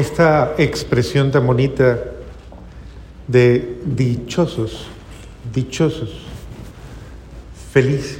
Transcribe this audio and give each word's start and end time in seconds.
esta 0.00 0.54
expresión 0.56 1.30
tan 1.30 1.46
bonita 1.46 1.98
de 3.28 3.78
dichosos, 3.84 4.86
dichosos, 5.52 6.10
felices, 7.72 8.18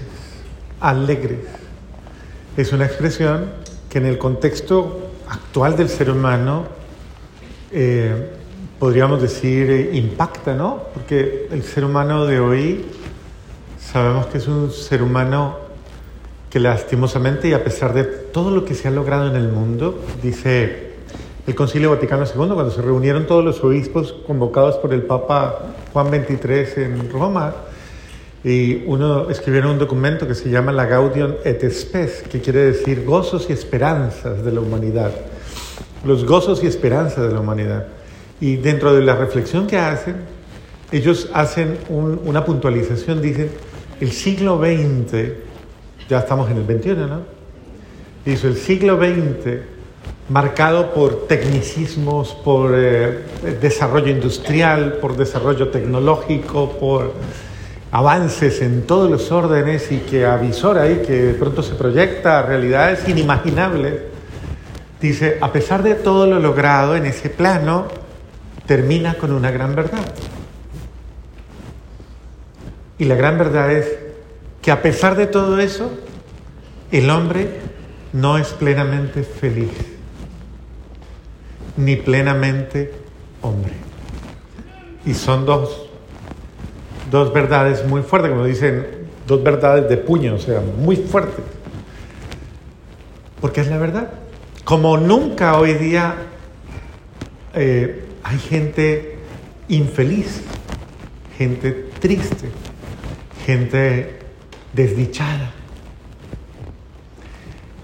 alegres, 0.79 1.41
es 2.57 2.73
una 2.73 2.85
expresión 2.85 3.51
que 3.89 3.99
en 3.99 4.07
el 4.07 4.19
contexto 4.19 5.11
actual 5.29 5.77
del 5.77 5.89
ser 5.89 6.11
humano 6.11 6.67
eh, 7.73 8.31
podríamos 8.79 9.23
decir 9.23 9.71
eh, 9.71 9.91
impacta, 9.95 10.55
¿no? 10.55 10.83
Porque 10.93 11.49
el 11.51 11.63
ser 11.63 11.85
humano 11.85 12.27
de 12.27 12.41
hoy 12.41 12.85
sabemos 13.81 14.27
que 14.27 14.39
es 14.39 14.47
un 14.47 14.71
ser 14.71 15.03
humano 15.03 15.59
que 16.51 16.61
lastimosamente 16.61 17.49
y 17.49 17.53
a 17.55 17.65
pesar 17.65 17.95
de 17.95 18.05
todo 18.05 18.51
lo 18.51 18.65
que 18.65 18.75
se 18.75 18.89
ha 18.89 18.91
logrado 18.91 19.29
en 19.29 19.37
el 19.37 19.49
mundo, 19.49 20.05
dice 20.23 20.90
el 21.47 21.55
Concilio 21.55 21.91
Vaticano 21.91 22.25
II, 22.25 22.53
cuando 22.55 22.71
se 22.71 22.83
reunieron 22.83 23.27
todos 23.27 23.45
los 23.45 23.63
obispos 23.65 24.13
convocados 24.27 24.77
por 24.77 24.93
el 24.93 25.03
Papa 25.03 25.75
Juan 25.93 26.09
XXIII 26.09 26.85
en 26.85 27.11
Roma, 27.11 27.55
y 28.43 28.85
uno 28.87 29.29
escribieron 29.29 29.73
un 29.73 29.79
documento 29.79 30.27
que 30.27 30.35
se 30.35 30.51
llama 30.51 30.73
la 30.73 30.87
Gaudium 30.87 31.35
et 31.45 31.63
Spes, 31.71 32.23
que 32.31 32.41
quiere 32.41 32.61
decir 32.61 33.05
gozos 33.05 33.49
y 33.51 33.53
esperanzas 33.53 34.45
de 34.45 34.53
la 34.53 34.61
humanidad. 34.61 35.13
Los 36.05 36.25
gozos 36.25 36.63
y 36.65 36.67
esperanzas 36.67 37.29
de 37.29 37.35
la 37.35 37.41
humanidad. 37.41 37.87
Y 38.41 38.57
dentro 38.57 38.95
de 38.95 39.03
la 39.03 39.15
reflexión 39.17 39.67
que 39.67 39.77
hacen, 39.77 40.17
ellos 40.93 41.29
hacen 41.35 41.79
una 41.89 42.45
puntualización, 42.45 43.21
dicen, 43.21 43.51
el 44.01 44.13
siglo 44.13 44.59
XX, 44.59 45.33
ya 46.09 46.21
estamos 46.21 46.51
en 46.51 46.57
el 46.57 46.65
XXI, 46.65 46.95
¿no? 46.97 47.21
Dice, 48.25 48.49
el 48.49 48.57
siglo 48.57 48.97
XX 48.97 49.80
marcado 50.31 50.95
por 50.95 51.27
tecnicismos, 51.27 52.35
por 52.35 52.73
eh, 52.77 53.25
desarrollo 53.61 54.09
industrial, 54.09 54.99
por 55.01 55.17
desarrollo 55.17 55.69
tecnológico, 55.69 56.79
por 56.79 57.15
avances 57.91 58.63
en 58.63 58.87
todos 58.87 59.11
los 59.11 59.33
órdenes 59.33 59.91
y 59.91 59.99
que 59.99 60.25
avisora 60.25 60.89
y 60.89 61.03
que 61.03 61.35
pronto 61.37 61.65
se 61.65 61.75
proyecta 61.75 62.39
a 62.39 62.43
realidades 62.43 63.09
inimaginables. 63.09 63.95
Dice, 65.01 65.39
a 65.41 65.51
pesar 65.51 65.83
de 65.83 65.97
todo 65.97 66.27
lo 66.27 66.39
logrado 66.39 66.95
en 66.95 67.07
ese 67.07 67.29
plano, 67.29 67.89
termina 68.67 69.15
con 69.15 69.33
una 69.33 69.51
gran 69.51 69.75
verdad. 69.75 70.15
Y 72.99 73.07
la 73.07 73.17
gran 73.17 73.37
verdad 73.37 73.73
es 73.73 73.99
que 74.63 74.71
a 74.71 74.81
pesar 74.81 75.17
de 75.17 75.27
todo 75.27 75.59
eso, 75.59 75.91
el 76.93 77.11
hombre 77.11 77.49
no 78.13 78.39
es 78.39 78.49
plenamente 78.51 79.25
feliz 79.25 80.00
ni 81.81 81.97
plenamente 81.97 82.93
hombre. 83.43 83.73
Y 85.05 85.15
son 85.15 85.47
dos, 85.47 85.89
dos 87.11 87.33
verdades 87.33 87.87
muy 87.87 88.03
fuertes, 88.03 88.31
como 88.31 88.45
dicen, 88.45 88.87
dos 89.27 89.43
verdades 89.43 89.89
de 89.89 89.97
puño, 89.97 90.35
o 90.35 90.39
sea, 90.39 90.61
muy 90.61 90.97
fuertes. 90.97 91.45
Porque 93.41 93.63
es 93.63 93.69
la 93.69 93.79
verdad. 93.79 94.11
Como 94.65 94.99
nunca 94.99 95.59
hoy 95.59 95.75
día 95.75 96.15
eh, 97.55 98.05
hay 98.23 98.39
gente 98.39 99.17
infeliz, 99.69 100.43
gente 101.39 101.89
triste, 101.99 102.51
gente 103.47 104.19
desdichada. 104.73 105.53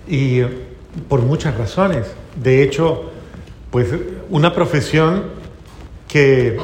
Y 0.07 0.43
por 1.09 1.23
muchas 1.23 1.57
razones. 1.57 2.07
De 2.37 2.63
hecho, 2.63 3.11
pues 3.77 3.89
una 4.31 4.55
profesión 4.55 5.25
que 6.09 6.57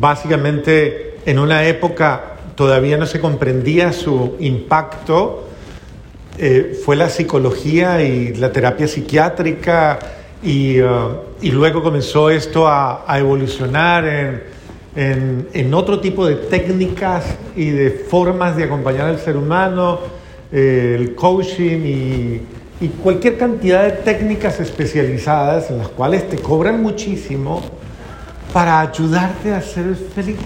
básicamente 0.00 1.16
en 1.26 1.38
una 1.38 1.66
época 1.66 2.36
todavía 2.54 2.96
no 2.96 3.04
se 3.04 3.20
comprendía 3.20 3.92
su 3.92 4.36
impacto, 4.40 5.50
eh, 6.38 6.80
fue 6.82 6.96
la 6.96 7.10
psicología 7.10 8.02
y 8.02 8.32
la 8.36 8.50
terapia 8.52 8.88
psiquiátrica 8.88 9.98
y, 10.42 10.80
uh, 10.80 11.18
luego 11.42 11.82
comenzó 11.82 12.30
esto 12.30 12.66
a, 12.66 13.04
evolucionar 13.18 14.42
en, 14.96 15.46
en, 15.52 15.74
otro 15.74 16.00
tipo 16.00 16.26
de 16.26 16.36
técnicas 16.36 17.36
y 17.54 17.68
de 17.68 17.90
formas 17.90 18.56
de 18.56 18.64
acompañar 18.64 19.08
al 19.08 19.18
ser 19.18 19.36
humano, 19.36 19.98
eh, 20.50 20.96
el 20.98 21.14
coaching 21.14 21.84
y 21.84 22.40
y 22.80 22.88
cualquier 22.88 23.36
cantidad 23.36 23.84
de 23.84 23.92
técnicas 23.92 24.58
especializadas 24.58 25.70
en 25.70 25.78
las 25.78 25.88
cuales 25.88 26.28
te 26.28 26.38
cobran 26.38 26.82
muchísimo 26.82 27.62
para 28.52 28.80
ayudarte 28.80 29.52
a 29.52 29.60
ser 29.60 29.94
feliz. 29.94 30.38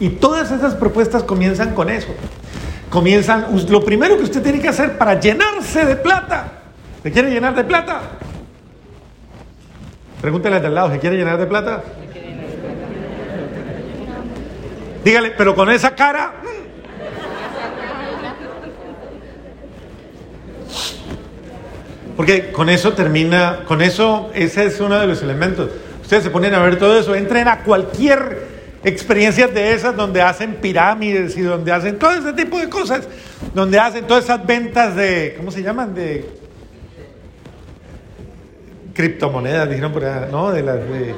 Y 0.00 0.10
todas 0.10 0.50
esas 0.50 0.74
propuestas 0.74 1.22
comienzan 1.22 1.74
con 1.74 1.88
eso. 1.88 2.08
Comienzan, 2.90 3.46
lo 3.68 3.84
primero 3.84 4.16
que 4.16 4.24
usted 4.24 4.42
tiene 4.42 4.60
que 4.60 4.68
hacer 4.68 4.98
para 4.98 5.20
llenarse 5.20 5.84
de 5.84 5.96
plata. 5.96 6.52
¿Se 7.02 7.12
quiere 7.12 7.30
llenar 7.30 7.54
de 7.54 7.64
plata? 7.64 8.00
Pregúntele 10.20 10.56
al 10.56 10.74
lado, 10.74 10.90
¿se 10.90 10.98
quiere 10.98 11.16
llenar 11.16 11.38
de 11.38 11.46
plata? 11.46 11.82
Dígale, 15.04 15.32
pero 15.38 15.54
con 15.54 15.70
esa 15.70 15.94
cara, 15.94 16.32
Porque 22.18 22.50
con 22.50 22.68
eso 22.68 22.94
termina, 22.94 23.60
con 23.64 23.80
eso, 23.80 24.32
ese 24.34 24.66
es 24.66 24.80
uno 24.80 24.98
de 24.98 25.06
los 25.06 25.22
elementos. 25.22 25.70
Ustedes 26.02 26.24
se 26.24 26.30
ponen 26.30 26.52
a 26.52 26.60
ver 26.60 26.76
todo 26.76 26.98
eso, 26.98 27.14
entren 27.14 27.46
a 27.46 27.60
cualquier 27.60 28.42
experiencia 28.82 29.46
de 29.46 29.72
esas 29.72 29.94
donde 29.94 30.20
hacen 30.20 30.56
pirámides 30.56 31.36
y 31.36 31.42
donde 31.42 31.70
hacen 31.70 31.96
todo 31.96 32.10
ese 32.10 32.32
tipo 32.32 32.58
de 32.58 32.68
cosas, 32.68 33.06
donde 33.54 33.78
hacen 33.78 34.04
todas 34.08 34.24
esas 34.24 34.44
ventas 34.44 34.96
de, 34.96 35.34
¿cómo 35.36 35.52
se 35.52 35.62
llaman? 35.62 35.94
De 35.94 36.28
criptomonedas, 38.94 39.68
dijeron 39.70 39.92
por 39.92 40.04
allá, 40.04 40.26
¿no? 40.28 40.50
De 40.50 40.62
las 40.64 40.74
de... 40.74 41.14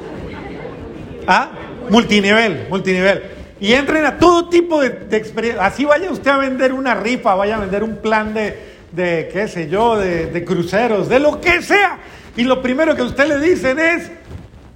Ah, 1.25 1.49
multinivel, 1.89 2.67
multinivel. 2.69 3.23
Y 3.59 3.73
entren 3.73 4.05
a 4.05 4.19
todo 4.19 4.49
tipo 4.49 4.79
de 4.79 5.17
experiencias. 5.17 5.65
Así 5.65 5.83
vaya 5.83 6.11
usted 6.11 6.29
a 6.29 6.37
vender 6.37 6.73
una 6.73 6.93
rifa, 6.93 7.33
vaya 7.33 7.55
a 7.55 7.59
vender 7.59 7.81
un 7.81 7.97
plan 7.97 8.35
de, 8.35 8.70
de 8.91 9.29
qué 9.31 9.47
sé 9.47 9.69
yo, 9.69 9.97
de, 9.97 10.43
cruceros, 10.45 11.09
de 11.09 11.19
lo 11.19 11.39
que 11.39 11.61
sea. 11.61 11.99
Y 12.35 12.43
lo 12.43 12.61
primero 12.61 12.95
que 12.95 13.03
usted 13.03 13.27
le 13.27 13.39
dicen 13.39 13.79
es, 13.79 14.11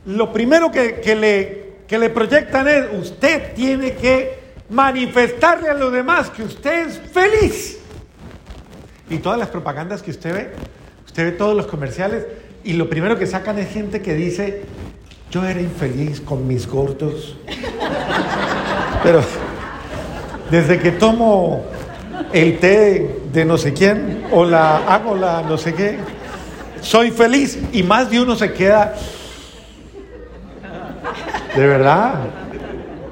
lo 0.06 0.32
primero 0.32 0.72
que, 0.72 1.16
le, 1.16 1.76
que 1.88 1.98
le 1.98 2.10
proyectan 2.10 2.68
es, 2.68 2.86
usted 2.94 3.54
tiene 3.54 3.94
que 3.94 4.46
manifestarle 4.70 5.70
a 5.70 5.74
los 5.74 5.92
demás 5.92 6.30
que 6.30 6.44
usted 6.44 6.88
es 6.88 7.02
feliz. 7.12 7.80
Y 9.10 9.18
todas 9.18 9.38
las 9.38 9.50
propagandas 9.50 10.02
que 10.02 10.12
usted 10.12 10.34
ve, 10.34 10.52
usted 11.06 11.26
ve 11.26 11.32
todos 11.32 11.56
los 11.56 11.68
comerciales, 11.68 12.26
y 12.64 12.74
lo 12.74 12.90
primero 12.90 13.18
que 13.18 13.28
sacan 13.28 13.60
es 13.60 13.70
gente 13.70 14.02
que 14.02 14.16
dice, 14.16 14.64
yo 15.30 15.46
era 15.46 15.62
infeliz 15.62 16.20
con 16.20 16.48
mis 16.48 16.68
gordos. 16.68 17.38
Pero 19.04 19.22
desde 20.50 20.80
que 20.80 20.92
tomo 20.92 21.64
el 22.34 22.58
té 22.58 23.25
de 23.36 23.46
no 23.46 23.58
sé 23.58 23.74
quién 23.74 24.24
o 24.32 24.46
la 24.46 24.78
hago 24.78 25.16
la 25.16 25.44
no 25.44 25.58
sé 25.58 25.74
qué. 25.74 25.98
Soy 26.82 27.12
feliz 27.12 27.60
y 27.74 27.84
más 27.84 28.10
de 28.10 28.22
uno 28.22 28.36
se 28.36 28.54
queda. 28.54 28.96
De 31.56 31.68
verdad. 31.68 32.14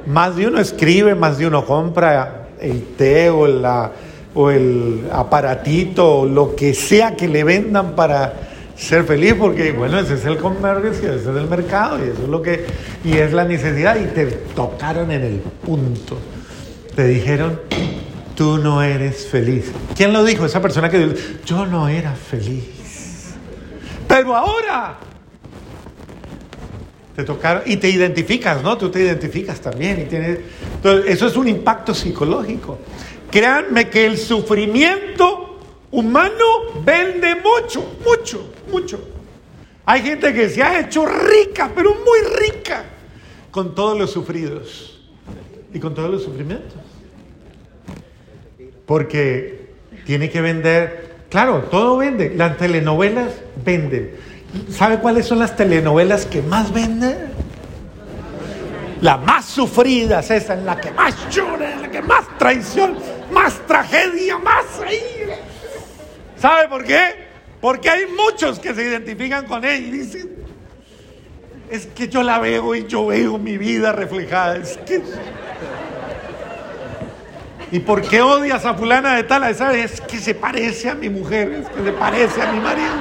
Más 0.05 0.35
de 0.35 0.47
uno 0.47 0.59
escribe, 0.59 1.15
más 1.15 1.37
de 1.37 1.47
uno 1.47 1.65
compra 1.65 2.47
el 2.59 2.95
té 2.97 3.29
o, 3.29 3.47
la, 3.47 3.91
o 4.33 4.51
el 4.51 5.07
aparatito 5.11 6.19
o 6.19 6.25
lo 6.25 6.55
que 6.55 6.73
sea 6.73 7.15
que 7.15 7.27
le 7.27 7.43
vendan 7.45 7.93
para 7.95 8.33
ser 8.75 9.05
feliz, 9.05 9.35
porque 9.39 9.71
bueno, 9.71 9.99
ese 9.99 10.15
es 10.15 10.25
el 10.25 10.37
comercio, 10.37 11.13
ese 11.13 11.31
es 11.31 11.37
el 11.37 11.47
mercado 11.47 11.99
y 11.99 12.09
eso 12.09 12.23
es 12.23 12.29
lo 12.29 12.41
que 12.41 12.65
y 13.05 13.13
es 13.13 13.31
la 13.31 13.45
necesidad 13.45 13.95
y 13.95 14.07
te 14.07 14.25
tocaron 14.55 15.09
en 15.11 15.23
el 15.23 15.39
punto. 15.65 16.17
Te 16.95 17.07
dijeron, 17.07 17.59
tú 18.35 18.57
no 18.57 18.81
eres 18.81 19.27
feliz. 19.27 19.71
¿Quién 19.95 20.13
lo 20.13 20.23
dijo? 20.23 20.45
Esa 20.45 20.61
persona 20.61 20.89
que 20.89 20.99
dijo, 20.99 21.13
yo 21.45 21.65
no 21.65 21.87
era 21.87 22.13
feliz. 22.13 23.33
Pero 24.07 24.35
ahora 24.35 24.97
te 27.15 27.23
tocaron 27.23 27.63
y 27.65 27.77
te 27.77 27.89
identificas, 27.89 28.61
¿no? 28.63 28.77
Tú 28.77 28.89
te 28.89 29.01
identificas 29.01 29.61
también 29.61 29.99
entonces, 29.99 31.05
eso 31.07 31.27
es 31.27 31.35
un 31.35 31.47
impacto 31.47 31.93
psicológico. 31.93 32.79
Créanme 33.29 33.89
que 33.89 34.05
el 34.05 34.17
sufrimiento 34.17 35.59
humano 35.91 36.45
vende 36.83 37.35
mucho, 37.35 37.97
mucho, 38.05 38.53
mucho. 38.71 38.99
Hay 39.85 40.01
gente 40.01 40.33
que 40.33 40.49
se 40.49 40.61
ha 40.61 40.79
hecho 40.79 41.05
rica, 41.05 41.71
pero 41.73 41.95
muy 41.95 42.19
rica, 42.39 42.85
con 43.51 43.75
todos 43.75 43.97
los 43.97 44.11
sufridos 44.11 45.01
y 45.73 45.79
con 45.79 45.93
todos 45.93 46.09
los 46.09 46.23
sufrimientos 46.23 46.92
porque 48.85 49.67
tiene 50.05 50.29
que 50.29 50.41
vender, 50.41 51.15
claro, 51.29 51.63
todo 51.71 51.97
vende, 51.97 52.33
las 52.35 52.57
telenovelas 52.57 53.31
venden. 53.63 54.15
¿Sabe 54.69 54.99
cuáles 54.99 55.25
son 55.25 55.39
las 55.39 55.55
telenovelas 55.55 56.25
que 56.25 56.41
más 56.41 56.71
venden? 56.73 57.31
La 59.01 59.17
más 59.17 59.45
sufrida 59.45 60.19
es 60.19 60.31
esa, 60.31 60.53
en 60.53 60.65
la 60.65 60.79
que 60.79 60.91
más 60.91 61.13
llora, 61.29 61.73
en 61.73 61.81
la 61.81 61.91
que 61.91 62.01
más 62.01 62.25
traición, 62.37 62.95
más 63.31 63.59
tragedia, 63.67 64.37
más 64.37 64.65
¿Sabe 66.39 66.67
por 66.67 66.83
qué? 66.83 67.15
Porque 67.59 67.89
hay 67.89 68.05
muchos 68.05 68.59
que 68.59 68.73
se 68.73 68.83
identifican 68.83 69.45
con 69.45 69.63
ella 69.63 69.75
y 69.77 69.91
dicen, 69.91 70.29
es 71.69 71.87
que 71.87 72.07
yo 72.07 72.21
la 72.21 72.39
veo 72.39 72.75
y 72.75 72.85
yo 72.85 73.07
veo 73.07 73.37
mi 73.37 73.57
vida 73.57 73.93
reflejada. 73.93 74.57
Es 74.57 74.77
que... 74.85 75.01
¿Y 77.73 77.79
por 77.79 78.03
qué 78.03 78.21
odias 78.21 78.63
a 78.65 78.75
fulana 78.75 79.15
de 79.15 79.23
tal? 79.23 79.43
Es 79.45 79.99
que 79.99 80.19
se 80.19 80.35
parece 80.35 80.91
a 80.91 80.93
mi 80.93 81.09
mujer, 81.09 81.51
es 81.53 81.69
que 81.69 81.83
se 81.83 81.91
parece 81.91 82.39
a 82.43 82.51
mi 82.51 82.59
marido. 82.59 82.91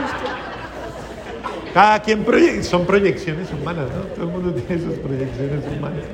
Cada 1.74 2.00
quien 2.00 2.24
proyecta, 2.24 2.62
son 2.62 2.86
proyecciones 2.86 3.48
humanas, 3.52 3.88
¿no? 3.94 4.00
Todo 4.14 4.24
el 4.24 4.30
mundo 4.30 4.54
tiene 4.54 4.82
sus 4.82 4.94
proyecciones 4.94 5.62
humanas. 5.76 6.04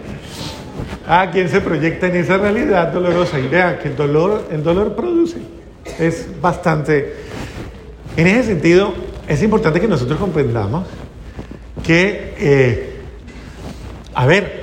Cada 1.06 1.30
quien 1.30 1.48
se 1.48 1.60
proyecta 1.60 2.08
en 2.08 2.16
esa 2.16 2.36
realidad 2.36 2.92
dolorosa 2.92 3.38
y 3.38 3.46
vea 3.46 3.78
que 3.78 3.90
el 3.90 3.96
dolor, 3.96 4.48
el 4.50 4.64
dolor 4.64 4.96
produce. 4.96 5.38
Es 5.96 6.26
bastante. 6.40 7.14
En 8.16 8.26
ese 8.26 8.42
sentido, 8.42 8.92
es 9.28 9.40
importante 9.40 9.80
que 9.80 9.86
nosotros 9.86 10.18
comprendamos 10.18 10.84
que, 11.84 12.34
eh, 12.40 12.96
a 14.14 14.26
ver, 14.26 14.57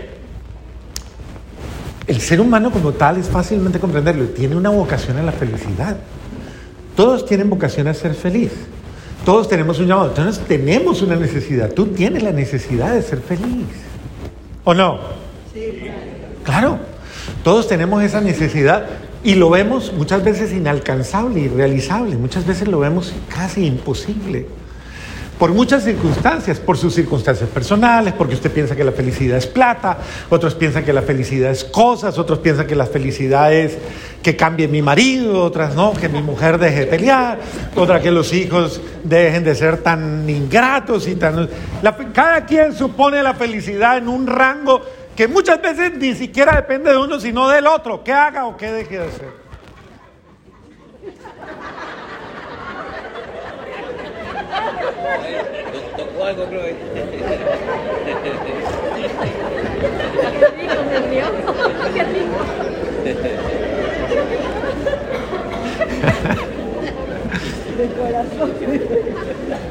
el 2.07 2.21
ser 2.21 2.39
humano 2.39 2.71
como 2.71 2.91
tal 2.93 3.17
es 3.17 3.27
fácilmente 3.27 3.79
comprenderlo, 3.79 4.25
tiene 4.25 4.55
una 4.55 4.69
vocación 4.69 5.17
a 5.17 5.23
la 5.23 5.31
felicidad. 5.31 5.97
Todos 6.95 7.25
tienen 7.25 7.49
vocación 7.49 7.87
a 7.87 7.93
ser 7.93 8.13
feliz. 8.13 8.51
Todos 9.25 9.49
tenemos 9.49 9.79
un 9.79 9.87
llamado. 9.87 10.09
Entonces 10.09 10.43
tenemos 10.45 11.01
una 11.01 11.15
necesidad. 11.15 11.71
Tú 11.71 11.87
tienes 11.87 12.23
la 12.23 12.31
necesidad 12.31 12.93
de 12.93 13.01
ser 13.01 13.19
feliz. 13.19 13.65
¿O 14.63 14.73
no? 14.73 14.99
Sí. 15.53 15.87
Claro. 16.43 16.79
Todos 17.43 17.67
tenemos 17.67 18.03
esa 18.03 18.21
necesidad 18.21 18.85
y 19.23 19.35
lo 19.35 19.49
vemos 19.49 19.91
muchas 19.93 20.23
veces 20.23 20.53
inalcanzable, 20.53 21.39
irrealizable. 21.39 22.15
Muchas 22.15 22.45
veces 22.45 22.67
lo 22.67 22.79
vemos 22.79 23.13
casi 23.29 23.65
imposible 23.65 24.45
por 25.37 25.51
muchas 25.51 25.83
circunstancias, 25.83 26.59
por 26.59 26.77
sus 26.77 26.93
circunstancias 26.93 27.49
personales, 27.49 28.13
porque 28.13 28.35
usted 28.35 28.51
piensa 28.51 28.75
que 28.75 28.83
la 28.83 28.91
felicidad 28.91 29.37
es 29.37 29.47
plata, 29.47 29.97
otros 30.29 30.55
piensan 30.55 30.85
que 30.85 30.93
la 30.93 31.01
felicidad 31.01 31.51
es 31.51 31.63
cosas, 31.63 32.17
otros 32.17 32.39
piensan 32.39 32.67
que 32.67 32.75
la 32.75 32.85
felicidad 32.85 33.53
es 33.53 33.77
que 34.23 34.35
cambie 34.35 34.67
mi 34.67 34.81
marido, 34.81 35.43
otras 35.43 35.75
no, 35.75 35.93
que 35.93 36.09
mi 36.09 36.21
mujer 36.21 36.57
deje 36.57 36.81
de 36.81 36.85
pelear, 36.87 37.39
otra 37.75 38.01
que 38.01 38.11
los 38.11 38.33
hijos 38.33 38.81
dejen 39.03 39.43
de 39.43 39.55
ser 39.55 39.77
tan 39.77 40.29
ingratos 40.29 41.07
y 41.07 41.15
tan... 41.15 41.49
cada 42.13 42.45
quien 42.45 42.73
supone 42.73 43.21
la 43.21 43.33
felicidad 43.33 43.97
en 43.97 44.07
un 44.07 44.25
rango 44.25 44.81
que 45.15 45.27
muchas 45.27 45.61
veces 45.61 45.93
ni 45.97 46.13
siquiera 46.13 46.55
depende 46.55 46.91
de 46.91 46.97
uno, 46.97 47.19
sino 47.19 47.47
del 47.47 47.67
otro, 47.67 48.03
que 48.03 48.11
haga 48.11 48.45
o 48.45 48.57
que 48.57 48.71
deje 48.71 48.99
de 48.99 49.07
hacer. 49.07 49.44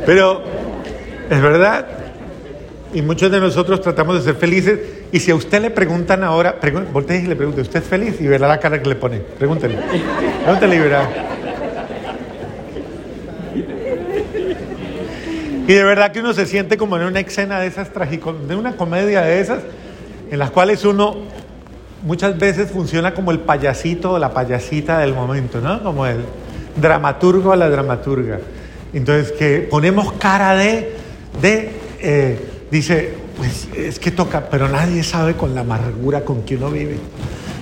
Pero 0.06 0.42
es 1.30 1.42
verdad, 1.42 1.86
y 2.92 3.02
muchos 3.02 3.30
de 3.30 3.40
nosotros 3.40 3.80
tratamos 3.80 4.16
de 4.16 4.22
ser 4.22 4.34
felices, 4.38 4.78
y 5.10 5.20
si 5.20 5.30
a 5.30 5.34
usted 5.34 5.62
le 5.62 5.70
preguntan 5.70 6.22
ahora, 6.22 6.56
voltee 6.92 7.20
y 7.20 7.26
le 7.26 7.36
pregunte, 7.36 7.62
¿usted 7.62 7.80
es 7.80 7.86
feliz? 7.86 8.20
Y 8.20 8.26
verá 8.26 8.48
la 8.48 8.58
cara 8.58 8.82
que 8.82 8.88
le 8.88 8.96
pone. 8.96 9.18
Pregúntele. 9.18 9.78
Pregúntele 10.44 10.76
y 10.76 10.78
verá. 10.80 11.33
Y 15.66 15.72
de 15.72 15.82
verdad 15.82 16.12
que 16.12 16.20
uno 16.20 16.34
se 16.34 16.44
siente 16.44 16.76
como 16.76 16.96
en 16.96 17.04
una 17.04 17.20
escena 17.20 17.58
de 17.58 17.68
esas 17.68 17.90
trágicas, 17.90 18.34
de 18.46 18.54
una 18.54 18.76
comedia 18.76 19.22
de 19.22 19.40
esas, 19.40 19.62
en 20.30 20.38
las 20.38 20.50
cuales 20.50 20.84
uno 20.84 21.16
muchas 22.02 22.38
veces 22.38 22.70
funciona 22.70 23.14
como 23.14 23.30
el 23.30 23.38
payasito 23.38 24.12
o 24.12 24.18
la 24.18 24.34
payasita 24.34 24.98
del 24.98 25.14
momento, 25.14 25.62
¿no? 25.62 25.82
Como 25.82 26.04
el 26.04 26.18
dramaturgo 26.76 27.52
a 27.52 27.56
la 27.56 27.70
dramaturga. 27.70 28.40
Entonces, 28.92 29.32
que 29.32 29.60
ponemos 29.70 30.12
cara 30.12 30.54
de, 30.54 30.96
de 31.40 31.70
eh, 31.98 32.38
dice, 32.70 33.14
pues 33.38 33.68
es 33.74 33.98
que 33.98 34.10
toca, 34.10 34.50
pero 34.50 34.68
nadie 34.68 35.02
sabe 35.02 35.32
con 35.32 35.54
la 35.54 35.62
amargura 35.62 36.26
con 36.26 36.42
que 36.42 36.56
uno 36.56 36.70
vive. 36.70 36.98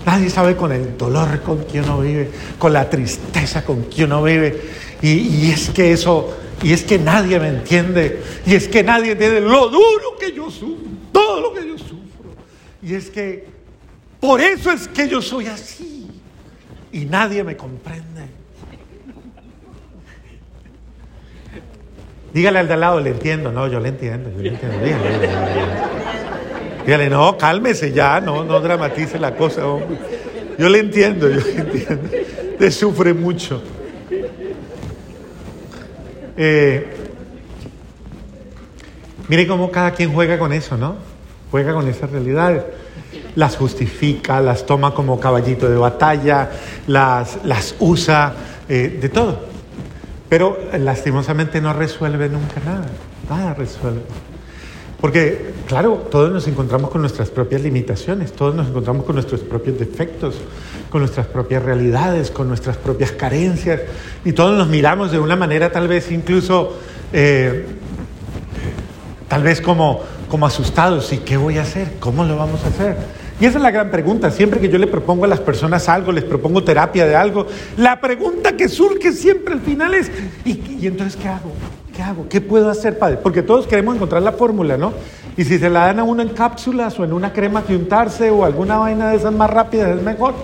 Nadie 0.05 0.29
sabe 0.29 0.57
con 0.57 0.73
el 0.73 0.99
dolor 0.99 1.41
con 1.43 1.65
que 1.65 1.81
uno 1.81 2.01
vive, 2.01 2.29
con 2.59 2.73
la 2.73 2.91
tristeza 2.91 3.65
con 3.65 3.85
que 3.85 4.03
uno 4.05 4.25
vive. 4.25 4.61
Y, 5.01 5.11
y 5.11 5.51
es 5.53 5.71
que 5.71 5.93
eso 5.93 6.42
y 6.63 6.73
es 6.73 6.85
que 6.85 6.99
nadie 6.99 7.39
me 7.41 7.49
entiende. 7.49 8.23
Y 8.47 8.55
es 8.55 8.69
que 8.69 8.83
nadie 8.83 9.13
entiende 9.13 9.41
lo 9.41 9.69
duro 9.69 10.17
que 10.19 10.33
yo 10.33 10.51
sufro. 10.51 10.87
Todo 11.13 11.41
lo 11.41 11.53
que 11.53 11.67
yo 11.67 11.77
sufro. 11.77 12.03
Y 12.83 12.95
es 12.95 13.11
que 13.11 13.47
por 14.21 14.41
eso 14.41 14.71
es 14.71 14.87
que 14.87 15.09
yo 15.09 15.21
soy 15.21 15.47
así. 15.47 16.07
Y 16.93 17.07
nadie 17.07 17.43
me 17.43 17.57
comprende. 17.57 18.27
Dígale 22.33 22.61
al 22.61 22.69
de 22.69 22.75
al 22.75 22.81
lado, 22.81 23.01
le 23.01 23.11
entiendo. 23.11 23.51
No, 23.53 23.67
yo 23.67 23.81
le 23.81 23.89
entiendo. 23.89 24.31
Yo 24.31 24.43
le 24.43 24.49
entiendo. 24.51 24.79
Dígale, 26.87 27.11
no, 27.11 27.37
cálmese 27.37 27.93
ya. 27.93 28.21
No, 28.21 28.45
no 28.45 28.61
dramatice 28.61 29.19
la 29.19 29.35
cosa, 29.35 29.67
hombre. 29.67 29.99
Yo 30.59 30.69
le 30.69 30.79
entiendo, 30.79 31.29
yo 31.29 31.41
le 31.41 31.57
entiendo. 31.57 32.09
Te 32.59 32.71
sufre 32.71 33.13
mucho. 33.13 33.63
Eh, 36.37 36.87
mire 39.29 39.47
cómo 39.47 39.71
cada 39.71 39.93
quien 39.93 40.13
juega 40.13 40.39
con 40.39 40.53
eso, 40.53 40.77
¿no? 40.77 40.97
Juega 41.51 41.75
con 41.75 41.89
esas 41.89 42.11
realidades. 42.11 42.63
Las 43.35 43.57
justifica, 43.57 44.41
las 44.41 44.67
toma 44.67 44.95
como 44.95 45.19
caballito 45.19 45.69
de 45.69 45.77
batalla, 45.77 46.51
las, 46.87 47.39
las 47.45 47.75
usa, 47.79 48.35
eh, 48.69 48.99
de 49.01 49.09
todo. 49.09 49.47
Pero 50.29 50.59
lastimosamente 50.79 51.61
no 51.61 51.73
resuelve 51.73 52.29
nunca 52.29 52.61
nada. 52.65 52.87
Nada 53.29 53.55
resuelve. 53.55 54.03
Porque, 55.01 55.53
claro, 55.73 56.07
todos 56.11 56.31
nos 56.31 56.47
encontramos 56.49 56.91
con 56.91 57.01
nuestras 57.01 57.31
propias 57.31 57.63
limitaciones, 57.63 58.33
todos 58.33 58.55
nos 58.55 58.69
encontramos 58.69 59.07
con 59.07 59.15
nuestros 59.15 59.41
propios 59.41 59.79
defectos, 59.79 60.35
con 60.91 61.01
nuestras 61.01 61.27
propias 61.27 61.63
realidades, 61.63 62.31
con 62.31 62.47
nuestras 62.47 62.77
propias 62.77 63.11
carencias, 63.13 63.81
y 64.23 64.33
todos 64.33 64.55
nos 64.59 64.69
miramos 64.69 65.11
de 65.13 65.19
una 65.19 65.35
manera 65.35 65.73
tal 65.73 65.89
vez 65.89 66.13
incluso, 66.13 66.77
eh, 67.15 67.65
tal 69.29 69.43
vez 69.43 69.63
como, 69.63 70.03
como 70.29 70.45
asustados, 70.45 71.11
¿y 71.15 71.19
qué 71.21 71.39
voy 71.39 71.57
a 71.57 71.63
hacer? 71.63 71.95
¿Cómo 72.01 72.23
lo 72.25 72.37
vamos 72.37 72.63
a 72.67 72.69
hacer? 72.69 72.95
Y 73.41 73.47
esa 73.47 73.57
es 73.57 73.63
la 73.63 73.71
gran 73.71 73.91
pregunta. 73.91 74.31
Siempre 74.31 74.61
que 74.61 74.69
yo 74.69 74.77
le 74.77 74.87
propongo 74.87 75.25
a 75.25 75.29
las 75.29 75.41
personas 75.41 75.89
algo, 75.89 76.13
les 76.13 76.25
propongo 76.25 76.63
terapia 76.63 77.07
de 77.07 77.17
algo, 77.17 77.47
la 77.79 77.99
pregunta 77.99 78.59
que 78.59 78.69
surge 78.69 79.11
siempre 79.13 79.55
al 79.55 79.61
final 79.63 79.95
es, 79.95 80.11
y 80.45 80.87
entonces 80.87 81.17
qué 81.17 81.29
hago? 81.29 81.51
¿Qué 81.95 82.03
hago? 82.03 82.27
¿Qué 82.29 82.41
puedo 82.41 82.71
hacer, 82.71 82.99
padre? 82.99 83.19
Porque 83.23 83.43
todos 83.43 83.67
queremos 83.67 83.95
encontrar 83.95 84.23
la 84.23 84.33
fórmula, 84.33 84.77
¿no? 84.77 84.93
Y 85.37 85.45
si 85.45 85.59
se 85.59 85.71
la 85.71 85.87
dan 85.87 86.01
a 86.01 86.05
uno 86.05 86.23
en 86.23 86.29
cápsulas 86.31 86.99
o 86.99 87.05
en 87.05 87.13
una 87.13 87.33
crema 87.33 87.65
que 87.65 87.75
untarse 87.75 88.31
o 88.31 88.45
alguna 88.45 88.77
vaina 88.77 89.11
de 89.11 89.17
esas 89.17 89.33
más 89.33 89.49
rápidas, 89.49 89.97
es 89.97 90.03
mejor. 90.03 90.35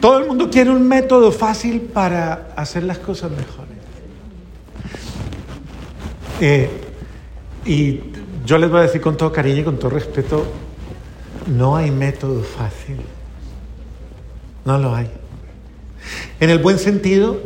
Todo 0.00 0.18
el 0.18 0.26
mundo 0.26 0.48
quiere 0.50 0.70
un 0.70 0.86
método 0.86 1.32
fácil 1.32 1.80
para 1.80 2.52
hacer 2.56 2.84
las 2.84 2.98
cosas 2.98 3.30
mejores. 3.30 3.76
Eh, 6.40 6.70
y 7.66 8.00
yo 8.46 8.56
les 8.56 8.70
voy 8.70 8.80
a 8.80 8.82
decir 8.82 9.00
con 9.00 9.16
todo 9.16 9.30
cariño 9.30 9.60
y 9.60 9.64
con 9.64 9.78
todo 9.78 9.90
respeto, 9.90 10.46
no 11.46 11.76
hay 11.76 11.90
método 11.90 12.42
fácil. 12.42 12.96
No 14.64 14.78
lo 14.78 14.94
hay. 14.94 15.10
En 16.38 16.48
el 16.50 16.58
buen 16.58 16.78
sentido, 16.78 17.40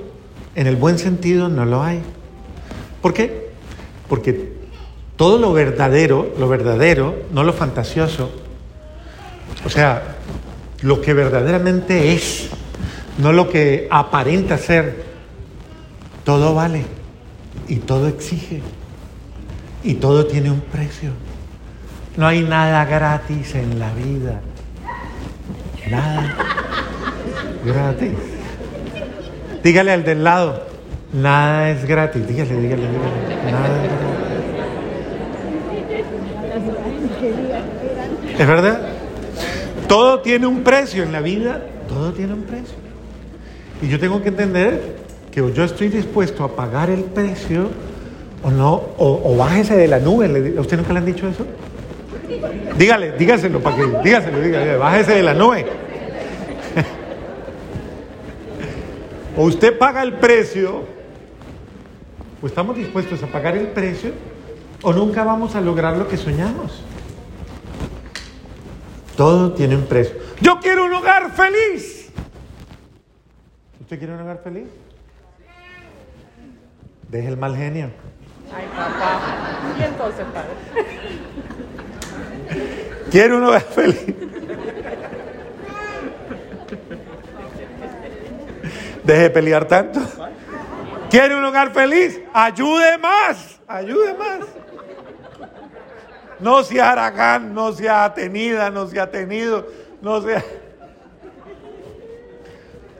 en 0.54 0.66
el 0.66 0.76
buen 0.76 0.98
sentido 0.98 1.48
no 1.48 1.64
lo 1.64 1.82
hay. 1.82 2.02
¿Por 3.02 3.12
qué? 3.14 3.50
Porque 4.08 4.53
todo 5.16 5.38
lo 5.38 5.52
verdadero, 5.52 6.34
lo 6.38 6.48
verdadero, 6.48 7.14
no 7.32 7.44
lo 7.44 7.52
fantasioso, 7.52 8.30
o 9.64 9.70
sea, 9.70 10.02
lo 10.82 11.00
que 11.00 11.14
verdaderamente 11.14 12.14
es, 12.14 12.48
no 13.18 13.32
lo 13.32 13.48
que 13.48 13.88
aparenta 13.90 14.58
ser, 14.58 15.04
todo 16.24 16.54
vale 16.54 16.84
y 17.68 17.76
todo 17.76 18.08
exige 18.08 18.60
y 19.82 19.94
todo 19.94 20.26
tiene 20.26 20.50
un 20.50 20.60
precio. 20.60 21.10
No 22.16 22.26
hay 22.26 22.42
nada 22.42 22.84
gratis 22.84 23.54
en 23.54 23.78
la 23.78 23.92
vida. 23.92 24.40
Nada 25.90 26.36
gratis. 27.64 28.12
Dígale 29.62 29.92
al 29.92 30.04
del 30.04 30.24
lado, 30.24 30.74
Nada 31.14 31.70
es 31.70 31.84
gratis. 31.84 32.26
Dígale, 32.26 32.56
dígale, 32.56 32.88
dígale. 32.88 33.52
Nada 33.52 33.84
es 33.84 33.88
gratis. 33.88 34.13
¿Es 38.38 38.46
verdad? 38.46 38.80
Todo 39.88 40.20
tiene 40.20 40.46
un 40.46 40.62
precio 40.62 41.02
en 41.02 41.12
la 41.12 41.20
vida. 41.20 41.62
Todo 41.88 42.12
tiene 42.12 42.34
un 42.34 42.42
precio. 42.42 42.76
Y 43.80 43.88
yo 43.88 43.98
tengo 44.00 44.22
que 44.22 44.28
entender 44.28 44.96
que 45.30 45.40
yo 45.52 45.64
estoy 45.64 45.88
dispuesto 45.88 46.44
a 46.44 46.56
pagar 46.56 46.90
el 46.90 47.04
precio 47.04 47.70
o 48.42 48.50
no, 48.50 48.82
o, 48.98 49.34
bájese 49.36 49.76
de 49.76 49.88
la 49.88 49.98
nube. 49.98 50.54
¿A 50.56 50.60
usted 50.60 50.76
nunca 50.76 50.92
le 50.92 50.98
han 50.98 51.06
dicho 51.06 51.26
eso? 51.28 51.46
Dígale, 52.76 53.12
dígaselo 53.12 53.60
para 53.60 53.76
que, 53.76 53.86
dígaselo, 54.02 54.40
dígale, 54.40 54.76
bájese 54.76 55.12
de 55.12 55.22
la 55.22 55.34
nube. 55.34 55.64
o 59.36 59.44
usted 59.44 59.78
paga 59.78 60.02
el 60.02 60.14
precio, 60.14 60.82
o 62.42 62.46
estamos 62.46 62.76
dispuestos 62.76 63.22
a 63.22 63.26
pagar 63.26 63.56
el 63.56 63.68
precio, 63.68 64.10
o 64.82 64.92
nunca 64.92 65.22
vamos 65.24 65.54
a 65.54 65.60
lograr 65.60 65.96
lo 65.96 66.08
que 66.08 66.16
soñamos. 66.16 66.82
Todo 69.16 69.52
tiene 69.52 69.76
un 69.76 69.86
precio. 69.86 70.16
Yo 70.40 70.58
quiero 70.60 70.84
un 70.84 70.92
hogar 70.92 71.30
feliz. 71.32 72.10
¿Usted 73.80 73.98
quiere 73.98 74.14
un 74.14 74.20
hogar 74.20 74.40
feliz? 74.42 74.68
Deje 77.08 77.28
el 77.28 77.36
mal 77.36 77.56
genio. 77.56 77.90
Ay, 78.52 78.66
papá. 78.74 79.20
¿Y 79.78 79.82
entonces, 79.84 80.26
padre? 80.32 80.50
Quiere 83.10 83.36
un 83.36 83.44
hogar 83.44 83.62
feliz. 83.62 84.04
Deje 89.04 89.22
de 89.22 89.30
pelear 89.30 89.68
tanto. 89.68 90.00
¿Quiere 91.10 91.36
un 91.36 91.44
hogar 91.44 91.72
feliz? 91.72 92.20
Ayude 92.32 92.98
más. 92.98 93.60
Ayude 93.68 94.14
más. 94.14 94.40
No 96.40 96.62
sea 96.62 96.92
aragán, 96.92 97.54
no 97.54 97.72
sea 97.72 98.04
atenida, 98.04 98.70
no 98.70 98.86
sea 98.86 99.10
tenido, 99.10 99.66
no 100.00 100.20
sea. 100.22 100.44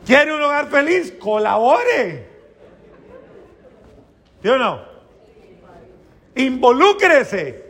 ¿Quiere 0.07 0.35
un 0.35 0.43
hogar 0.43 0.69
feliz? 0.69 1.15
Colabore. 1.19 2.29
¿Sí 4.43 4.49
o 4.49 4.59
no? 4.59 4.83
Involúcrese. 6.35 7.65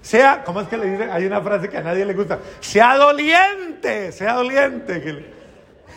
Sea, 0.00 0.42
¿cómo 0.44 0.60
es 0.60 0.68
que 0.68 0.76
le 0.76 0.90
dice? 0.90 1.04
Hay 1.10 1.26
una 1.26 1.40
frase 1.40 1.68
que 1.68 1.76
a 1.76 1.82
nadie 1.82 2.04
le 2.04 2.14
gusta. 2.14 2.38
Sea 2.60 2.96
doliente, 2.96 4.12
sea 4.12 4.34
doliente. 4.34 5.34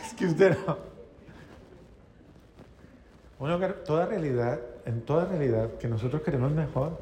es 0.06 0.14
que 0.16 0.26
usted 0.26 0.58
no. 0.66 0.78
Bueno, 3.40 3.60
toda 3.86 4.06
realidad, 4.06 4.60
en 4.86 5.02
toda 5.02 5.26
realidad 5.26 5.70
que 5.80 5.88
nosotros 5.88 6.22
queremos 6.22 6.52
mejor, 6.52 7.00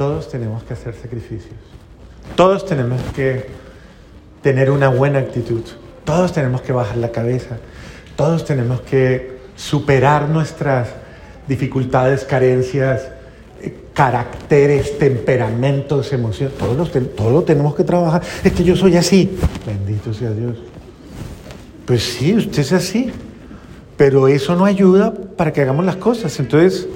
todos 0.00 0.30
tenemos 0.30 0.62
que 0.62 0.72
hacer 0.72 0.94
sacrificios. 0.94 1.52
Todos 2.34 2.64
tenemos 2.64 3.02
que 3.14 3.48
tener 4.40 4.70
una 4.70 4.88
buena 4.88 5.18
actitud. 5.18 5.60
Todos 6.06 6.32
tenemos 6.32 6.62
que 6.62 6.72
bajar 6.72 6.96
la 6.96 7.12
cabeza. 7.12 7.58
Todos 8.16 8.46
tenemos 8.46 8.80
que 8.80 9.40
superar 9.56 10.30
nuestras 10.30 10.88
dificultades, 11.46 12.24
carencias, 12.24 13.10
eh, 13.60 13.76
caracteres, 13.92 14.98
temperamentos, 14.98 16.14
emociones. 16.14 16.56
Todos, 16.56 16.90
lo 17.30 17.42
tenemos 17.42 17.74
que 17.74 17.84
trabajar. 17.84 18.22
Es 18.42 18.52
que 18.52 18.64
yo 18.64 18.76
soy 18.76 18.96
así. 18.96 19.36
Bendito 19.66 20.14
sea 20.14 20.30
Dios. 20.30 20.56
Pues 21.84 22.04
sí, 22.04 22.34
usted 22.34 22.60
es 22.60 22.72
así. 22.72 23.12
Pero 23.98 24.28
eso 24.28 24.56
no 24.56 24.64
ayuda 24.64 25.12
para 25.12 25.52
que 25.52 25.60
hagamos 25.60 25.84
las 25.84 25.96
cosas. 25.96 26.40
Entonces, 26.40 26.88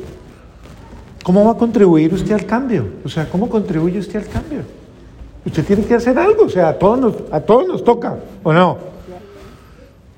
¿cómo 1.25 1.45
va 1.45 1.53
a 1.53 1.57
contribuir 1.57 2.15
usted 2.15 2.33
al 2.33 2.47
cambio? 2.47 2.87
O 3.05 3.09
sea, 3.09 3.29
¿cómo 3.29 3.49
contribuye 3.49 3.99
usted 3.99 4.21
al 4.21 4.29
cambio? 4.29 4.61
Usted 5.45 5.65
tiene 5.65 5.85
que 5.85 5.95
hacer 5.95 6.17
algo. 6.17 6.45
O 6.45 6.49
sea, 6.49 6.69
a 6.69 6.79
todos 6.79 6.99
nos, 7.01 7.15
a 7.33 7.41
todos 7.41 7.67
nos 7.67 7.83
toca, 7.83 8.17
¿o 8.45 8.53
no? 8.53 8.79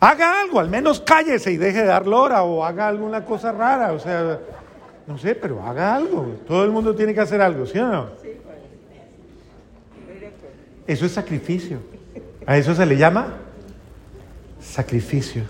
Haga 0.01 0.43
algo, 0.43 0.61
al 0.61 0.69
menos 0.69 1.01
cállese 1.01 1.53
y 1.53 1.57
deje 1.57 1.81
de 1.81 1.87
dar 1.87 2.07
lora 2.07 2.43
o 2.43 2.63
haga 2.63 2.87
alguna 2.87 3.25
cosa 3.25 3.51
rara, 3.51 3.95
o 3.95 3.99
sea, 3.99 4.39
no 5.07 5.17
sé, 5.17 5.35
pero 5.35 5.63
haga 5.63 5.95
algo. 5.95 6.35
Todo 6.47 6.65
el 6.65 6.71
mundo 6.71 6.95
tiene 6.95 7.15
que 7.15 7.21
hacer 7.21 7.41
algo, 7.41 7.65
¿sí 7.65 7.79
o 7.79 7.87
no? 7.87 8.07
Eso 10.87 11.07
es 11.07 11.13
sacrificio. 11.13 11.79
A 12.45 12.59
eso 12.59 12.75
se 12.75 12.85
le 12.85 12.97
llama 12.97 13.39
sacrificio. 14.61 15.45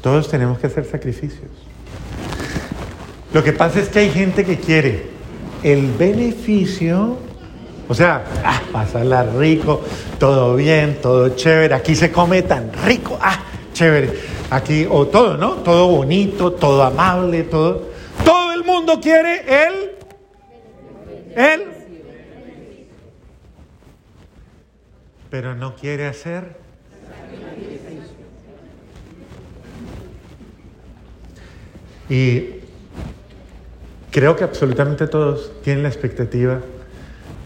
Todos 0.00 0.30
tenemos 0.30 0.58
que 0.58 0.68
hacer 0.68 0.84
sacrificios. 0.84 1.67
Lo 3.32 3.44
que 3.44 3.52
pasa 3.52 3.80
es 3.80 3.88
que 3.88 4.00
hay 4.00 4.10
gente 4.10 4.44
que 4.44 4.58
quiere 4.58 5.06
el 5.62 5.92
beneficio 5.92 7.18
o 7.88 7.94
sea, 7.94 8.22
ah, 8.44 8.60
pasarla 8.70 9.22
rico, 9.22 9.80
todo 10.18 10.54
bien, 10.56 10.98
todo 11.00 11.30
chévere. 11.30 11.74
Aquí 11.74 11.94
se 11.94 12.12
come 12.12 12.42
tan 12.42 12.70
rico, 12.84 13.18
ah, 13.20 13.42
chévere. 13.72 14.12
Aquí, 14.50 14.86
o 14.88 15.06
todo, 15.06 15.38
¿no? 15.38 15.54
Todo 15.54 15.88
bonito, 15.88 16.52
todo 16.52 16.82
amable, 16.82 17.44
todo. 17.44 17.88
Todo 18.26 18.52
el 18.52 18.62
mundo 18.64 19.00
quiere 19.00 19.40
él. 19.66 19.90
Él. 21.34 21.64
Pero 25.30 25.54
no 25.54 25.74
quiere 25.74 26.06
hacer. 26.06 26.56
Y 32.10 32.57
creo 34.10 34.36
que 34.36 34.44
absolutamente 34.44 35.06
todos 35.06 35.52
tienen 35.62 35.82
la 35.82 35.88
expectativa 35.88 36.60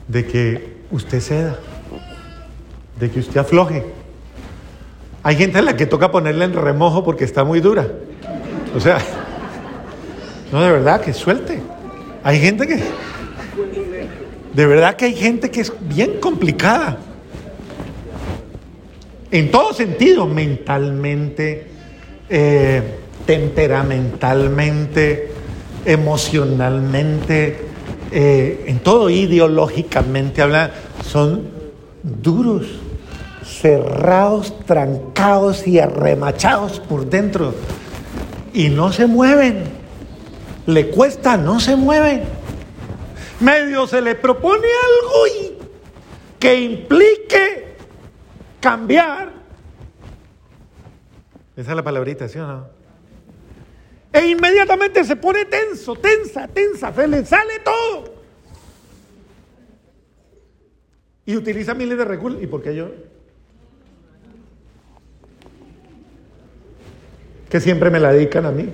de 0.09 0.26
que 0.26 0.73
usted 0.90 1.21
ceda, 1.21 1.59
de 2.99 3.11
que 3.11 3.21
usted 3.21 3.38
afloje. 3.38 3.85
Hay 5.23 5.37
gente 5.37 5.59
a 5.59 5.62
la 5.62 5.76
que 5.76 5.87
toca 5.87 6.11
ponerle 6.11 6.45
en 6.45 6.52
remojo 6.52 7.04
porque 7.04 7.25
está 7.25 7.45
muy 7.45 7.61
dura. 7.61 7.87
O 8.75 8.81
sea, 8.81 8.99
no, 10.52 10.62
de 10.62 10.71
verdad, 10.71 11.00
que 11.00 11.12
suelte. 11.12 11.61
Hay 12.23 12.40
gente 12.40 12.66
que... 12.66 12.78
De 14.52 14.66
verdad 14.66 14.97
que 14.97 15.07
hay 15.07 15.14
gente 15.14 15.50
que 15.50 15.62
es 15.62 15.73
bien 15.81 16.21
complicada. 16.21 16.99
En 19.31 19.50
todo 19.50 19.73
sentido, 19.73 20.26
mentalmente, 20.26 21.69
eh, 22.28 22.83
temperamentalmente, 23.25 25.33
emocionalmente, 25.85 27.69
eh, 28.11 28.65
en 28.67 28.79
todo 28.81 29.11
ideológicamente 29.11 30.43
hablan, 30.43 30.71
son 31.05 31.49
duros, 32.03 32.67
cerrados, 33.45 34.59
trancados 34.67 35.67
y 35.67 35.79
arremachados 35.79 36.81
por 36.81 37.07
dentro. 37.07 37.55
Y 38.53 38.69
no 38.69 38.93
se 38.93 39.07
mueven. 39.07 39.65
Le 40.67 40.89
cuesta, 40.91 41.37
no 41.37 41.59
se 41.59 41.77
mueven. 41.77 42.23
Medio 43.41 43.87
se 43.87 44.01
le 44.01 44.15
propone 44.15 44.67
algo 44.67 45.27
y 45.27 45.53
que 46.39 46.61
implique 46.61 47.77
cambiar. 48.61 49.33
Esa 51.57 51.71
es 51.71 51.77
la 51.77 51.83
palabrita, 51.83 52.29
¿sí 52.29 52.39
o 52.39 52.47
no? 52.47 52.67
E 54.12 54.26
inmediatamente 54.26 55.04
se 55.04 55.16
pone 55.16 55.47
tenso, 55.47 55.97
tensa, 55.97 56.47
tensa, 56.47 56.92
se 56.92 57.09
le 57.09 57.25
sale 57.25 57.61
todo. 57.64 58.14
Y 61.25 61.37
utiliza 61.37 61.73
miles 61.73 61.97
de 61.97 62.04
recursos. 62.04 62.42
¿Y 62.42 62.47
por 62.47 62.62
qué 62.62 62.75
yo? 62.75 62.90
Que 67.49 67.61
siempre 67.61 67.90
me 67.90 68.00
la 68.00 68.12
dedican 68.12 68.45
a 68.45 68.50
mí. 68.50 68.69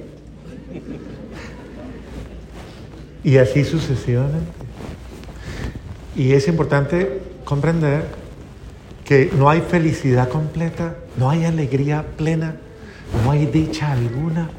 Y 3.23 3.37
así 3.37 3.64
sucesivamente. 3.64 4.50
Y 6.16 6.33
es 6.33 6.49
importante 6.49 7.21
comprender 7.45 8.04
que 9.04 9.30
no 9.37 9.49
hay 9.49 9.61
felicidad 9.61 10.28
completa, 10.28 10.97
no 11.16 11.30
hay 11.30 11.45
alegría 11.45 12.04
plena, 12.16 12.57
no 13.25 13.30
hay 13.30 13.47
dicha 13.47 13.92
alguna 13.92 14.50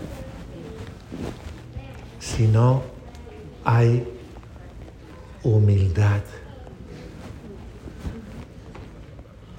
si 2.39 2.47
no 2.47 2.83
hay 3.65 4.07
humildad. 5.43 6.21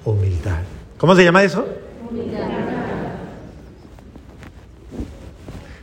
Humildad. 0.03 0.63
¿Cómo 0.97 1.15
se 1.15 1.23
llama 1.23 1.45
eso? 1.45 1.69
Humildad. 2.09 2.41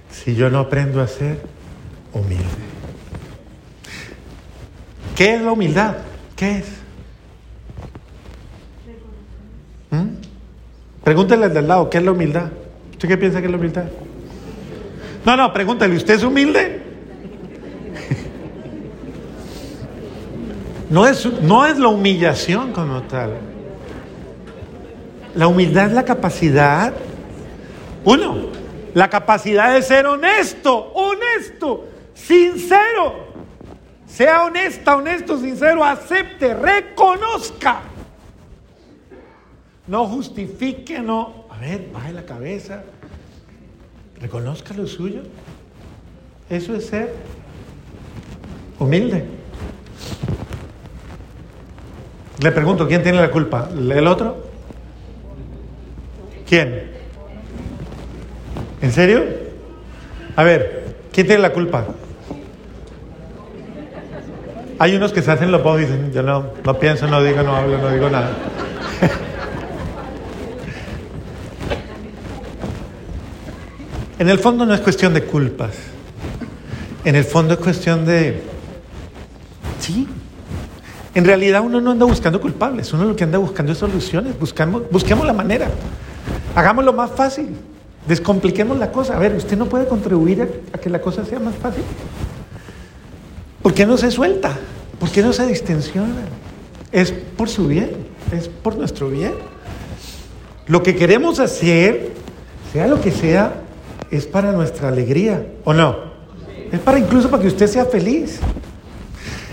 Si 0.09 0.33
yo 0.33 0.49
no 0.49 0.57
aprendo 0.57 0.99
a 0.99 1.07
ser 1.07 1.39
humilde. 2.13 2.43
¿Qué 5.15 5.35
es 5.35 5.41
la 5.43 5.51
humildad? 5.51 5.97
¿Qué 6.35 6.57
es? 6.57 6.65
¿Mm? 9.91 10.15
Pregúntale 11.03 11.45
al 11.45 11.53
del 11.53 11.67
lado, 11.67 11.91
¿qué 11.91 11.99
es 11.99 12.03
la 12.03 12.11
humildad? 12.11 12.49
¿Usted 12.89 13.07
qué 13.07 13.17
piensa 13.17 13.39
que 13.39 13.45
es 13.45 13.51
la 13.51 13.57
humildad? 13.57 13.85
No, 15.27 15.37
no, 15.37 15.53
pregúntale, 15.53 15.95
¿usted 15.95 16.15
es 16.15 16.23
humilde? 16.23 16.86
No 20.89 21.05
es, 21.05 21.25
no 21.41 21.65
es 21.65 21.77
la 21.77 21.89
humillación 21.89 22.71
como 22.71 23.03
tal. 23.03 23.33
La 25.35 25.47
humildad 25.47 25.87
es 25.87 25.93
la 25.93 26.05
capacidad, 26.05 26.93
uno, 28.03 28.47
la 28.93 29.09
capacidad 29.09 29.73
de 29.73 29.81
ser 29.81 30.07
honesto, 30.07 30.91
honesto, 30.93 31.85
sincero. 32.13 33.27
Sea 34.07 34.45
honesta, 34.45 34.95
honesto, 34.95 35.37
sincero, 35.37 35.83
acepte, 35.83 36.53
reconozca. 36.53 37.81
No 39.85 40.07
justifique, 40.07 40.99
no. 40.99 41.45
A 41.49 41.57
ver, 41.59 41.89
baje 41.93 42.13
la 42.13 42.25
cabeza. 42.25 42.83
Reconozca 44.19 44.73
lo 44.73 44.87
suyo. 44.87 45.21
Eso 46.49 46.73
es 46.75 46.87
ser 46.87 47.13
humilde. 48.79 49.25
Le 52.39 52.51
pregunto, 52.51 52.87
¿quién 52.87 53.01
tiene 53.01 53.19
la 53.19 53.31
culpa? 53.31 53.67
¿El 53.75 54.05
otro? 54.05 54.37
¿Quién? 56.47 56.91
¿En 58.81 58.91
serio? 58.91 59.25
A 60.35 60.43
ver, 60.43 60.97
¿quién 61.11 61.25
tiene 61.25 61.41
la 61.41 61.51
culpa? 61.51 61.87
Hay 64.79 64.95
unos 64.95 65.11
que 65.11 65.23
se 65.23 65.31
hacen 65.31 65.51
los 65.51 65.63
bobos 65.63 65.81
y 65.81 65.85
dicen, 65.85 66.13
yo 66.13 66.21
no, 66.21 66.51
no 66.63 66.77
pienso, 66.77 67.07
no 67.07 67.23
digo, 67.23 67.41
no 67.41 67.55
hablo, 67.55 67.79
no 67.79 67.89
digo 67.89 68.07
nada. 68.09 68.29
en 74.19 74.29
el 74.29 74.37
fondo 74.37 74.67
no 74.67 74.75
es 74.75 74.81
cuestión 74.81 75.15
de 75.15 75.23
culpas. 75.23 75.75
En 77.03 77.15
el 77.15 77.23
fondo 77.23 77.55
es 77.55 77.59
cuestión 77.59 78.05
de... 78.05 78.43
Sí. 79.79 80.07
En 81.17 81.25
realidad 81.25 81.63
uno 81.65 81.81
no 81.81 81.89
anda 81.89 82.05
buscando 82.05 82.39
culpables, 82.39 82.93
uno 82.93 83.05
lo 83.05 83.15
que 83.15 83.23
anda 83.23 83.39
buscando 83.39 83.71
es 83.71 83.79
soluciones, 83.79 84.37
buscamos, 84.39 84.83
busquemos 84.91 85.25
la 85.25 85.33
manera. 85.33 85.67
Hagámoslo 86.53 86.93
más 86.93 87.09
fácil, 87.09 87.55
descompliquemos 88.07 88.77
la 88.77 88.91
cosa. 88.91 89.15
A 89.15 89.19
ver, 89.19 89.33
usted 89.35 89.57
no 89.57 89.65
puede 89.65 89.87
contribuir 89.87 90.61
a 90.71 90.77
que 90.77 90.91
la 90.91 91.01
cosa 91.01 91.25
sea 91.25 91.39
más 91.39 91.55
fácil. 91.55 91.81
¿Por 93.63 93.73
qué 93.73 93.87
no 93.87 93.97
se 93.97 94.11
suelta? 94.11 94.59
¿Por 94.99 95.09
qué 95.09 95.23
no 95.23 95.33
se 95.33 95.47
distensiona? 95.47 96.13
Es 96.91 97.11
por 97.11 97.49
su 97.49 97.67
bien, 97.67 97.89
es 98.31 98.47
por 98.47 98.77
nuestro 98.77 99.09
bien. 99.09 99.33
Lo 100.67 100.83
que 100.83 100.95
queremos 100.95 101.39
hacer, 101.39 102.11
sea 102.71 102.85
lo 102.85 103.01
que 103.01 103.09
sea, 103.09 103.63
es 104.11 104.27
para 104.27 104.51
nuestra 104.51 104.89
alegría, 104.89 105.47
¿o 105.63 105.73
no? 105.73 105.95
Es 106.71 106.79
para 106.79 106.99
incluso 106.99 107.27
para 107.31 107.41
que 107.41 107.47
usted 107.47 107.65
sea 107.65 107.85
feliz. 107.85 108.39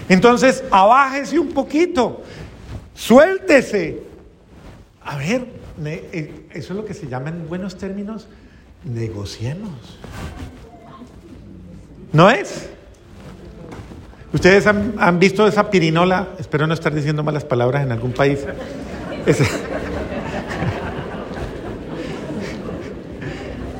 Entonces, 0.08 0.64
abájese 0.70 1.38
un 1.38 1.48
poquito, 1.48 2.22
suéltese. 2.94 4.02
A 5.02 5.16
ver, 5.16 5.46
eh, 5.84 6.46
eso 6.52 6.72
es 6.72 6.76
lo 6.76 6.84
que 6.84 6.94
se 6.94 7.08
llama 7.08 7.30
en 7.30 7.48
buenos 7.48 7.76
términos, 7.76 8.26
negociemos. 8.84 9.98
¿No 12.12 12.30
es? 12.30 12.68
Ustedes 14.32 14.66
han, 14.66 15.18
visto 15.18 15.46
esa 15.46 15.70
pirinola, 15.70 16.30
espero 16.38 16.66
no 16.66 16.74
estar 16.74 16.92
diciendo 16.92 17.22
malas 17.22 17.44
palabras 17.44 17.84
en 17.84 17.92
algún 17.92 18.12
país. 18.12 18.40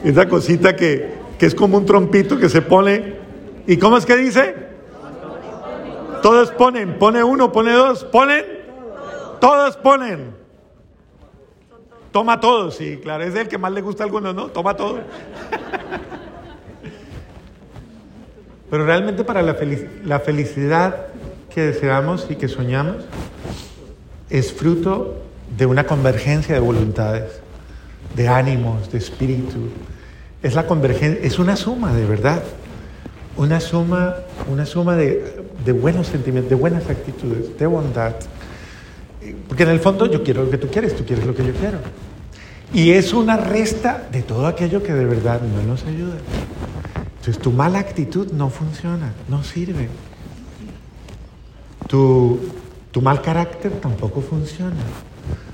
Esa, 0.05 0.29
cosita 0.29 0.77
que, 0.77 1.15
que 1.39 1.47
es 1.47 1.55
como 1.55 1.79
un 1.79 1.87
trompito 1.87 2.39
que 2.39 2.49
se 2.49 2.63
pone. 2.63 3.15
¿Y 3.67 3.79
cómo 3.79 3.97
es 3.97 4.05
que 4.07 4.17
dice? 4.17 4.64
Todos 6.25 6.53
ponen, 6.53 6.99
pone 6.99 7.23
uno, 7.23 7.53
pone 7.53 7.73
dos, 7.73 8.03
ponen. 8.03 8.47
Todos 9.43 9.77
ponen. 9.77 10.31
Toma 12.13 12.41
todos, 12.41 12.77
sí, 12.77 12.99
claro, 13.03 13.25
es 13.25 13.35
el 13.35 13.47
que 13.47 13.59
más 13.59 13.71
le 13.73 13.83
gusta 13.83 14.05
a 14.05 14.07
algunos, 14.07 14.35
¿no? 14.35 14.47
Toma 14.47 14.75
todo. 14.75 15.01
Pero 18.71 18.87
realmente 18.87 19.23
para 19.23 19.43
la, 19.43 19.55
la 20.07 20.21
felicidad 20.21 21.09
que 21.55 21.61
deseamos 21.61 22.27
y 22.31 22.37
que 22.37 22.49
soñamos 22.49 23.05
es 24.31 24.51
fruto 24.51 25.25
de 25.59 25.67
una 25.67 25.85
convergencia 25.85 26.55
de 26.55 26.61
voluntades, 26.63 27.43
de 28.17 28.29
ánimos, 28.29 28.91
de 28.91 28.97
espíritu. 28.97 29.69
Es 30.43 30.55
la 30.55 30.67
convergencia, 30.67 31.23
es 31.23 31.39
una 31.39 31.55
suma 31.55 31.93
de 31.93 32.07
verdad, 32.07 32.43
una 33.37 33.61
suma, 33.61 34.15
una 34.49 34.65
suma 34.65 34.97
de, 34.97 35.44
de 35.65 35.73
buenos 35.73 36.07
sentimientos, 36.09 36.51
de 36.51 36.57
buenas 36.57 36.89
actitudes, 36.89 37.59
de 37.59 37.67
bondad. 37.67 38.15
Porque 39.49 39.63
en 39.63 39.71
el 39.71 39.81
fondo 39.81 40.07
yo 40.07 40.23
quiero 40.23 40.45
lo 40.45 40.51
que 40.51 40.59
tú 40.59 40.69
quieres, 40.69 40.95
tú 40.95 41.05
quieres 41.05 41.27
lo 41.27 41.35
que 41.35 41.47
yo 41.47 41.53
quiero. 41.55 41.79
Y 42.73 42.91
es 42.91 43.13
una 43.13 43.37
resta 43.37 44.09
de 44.11 44.23
todo 44.23 44.47
aquello 44.47 44.83
que 44.83 44.93
de 44.93 45.05
verdad 45.05 45.41
no 45.41 45.63
nos 45.63 45.85
ayuda. 45.85 46.17
Entonces 47.19 47.39
tu 47.41 47.53
mala 47.53 47.79
actitud 47.79 48.33
no 48.33 48.51
funciona, 48.51 49.13
no 49.29 49.43
sirve. 49.43 49.89
Tu, 51.87 52.39
tu 52.91 53.01
mal 53.01 53.23
carácter 53.23 53.73
tampoco 53.73 54.21
funciona. 54.21 54.77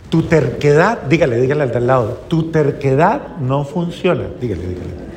Tu 0.09 0.23
terquedad, 0.23 1.03
dígale, 1.03 1.40
dígale 1.40 1.62
al 1.62 1.70
de 1.70 1.77
al 1.77 1.87
lado, 1.87 2.25
tu 2.27 2.51
terquedad 2.51 3.37
no 3.37 3.64
funciona. 3.64 4.25
Dígale, 4.40 4.62
dígale. 4.66 5.11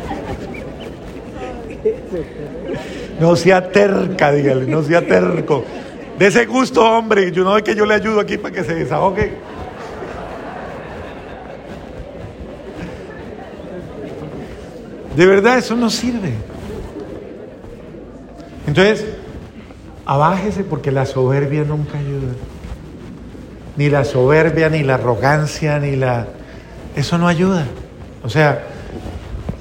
No 3.20 3.36
sea 3.36 3.70
terca, 3.70 4.32
dígale, 4.32 4.66
no 4.66 4.82
sea 4.82 5.06
terco. 5.06 5.64
De 6.18 6.26
ese 6.26 6.46
gusto, 6.46 6.84
hombre, 6.84 7.30
yo 7.32 7.44
no 7.44 7.54
ve 7.54 7.62
que 7.62 7.74
yo 7.74 7.84
le 7.86 7.94
ayudo 7.94 8.20
aquí 8.20 8.38
para 8.38 8.54
que 8.54 8.64
se 8.64 8.74
desahogue. 8.74 9.32
De 15.16 15.26
verdad, 15.26 15.58
eso 15.58 15.74
no 15.76 15.88
sirve. 15.88 16.32
Entonces, 18.66 19.06
abájese 20.04 20.64
porque 20.64 20.92
la 20.92 21.06
soberbia 21.06 21.64
nunca 21.64 21.98
ayuda. 21.98 22.32
Ni 23.76 23.88
la 23.88 24.04
soberbia, 24.04 24.68
ni 24.68 24.82
la 24.82 24.94
arrogancia, 24.94 25.78
ni 25.78 25.96
la... 25.96 26.26
Eso 26.94 27.18
no 27.18 27.28
ayuda. 27.28 27.66
O 28.22 28.28
sea, 28.28 28.64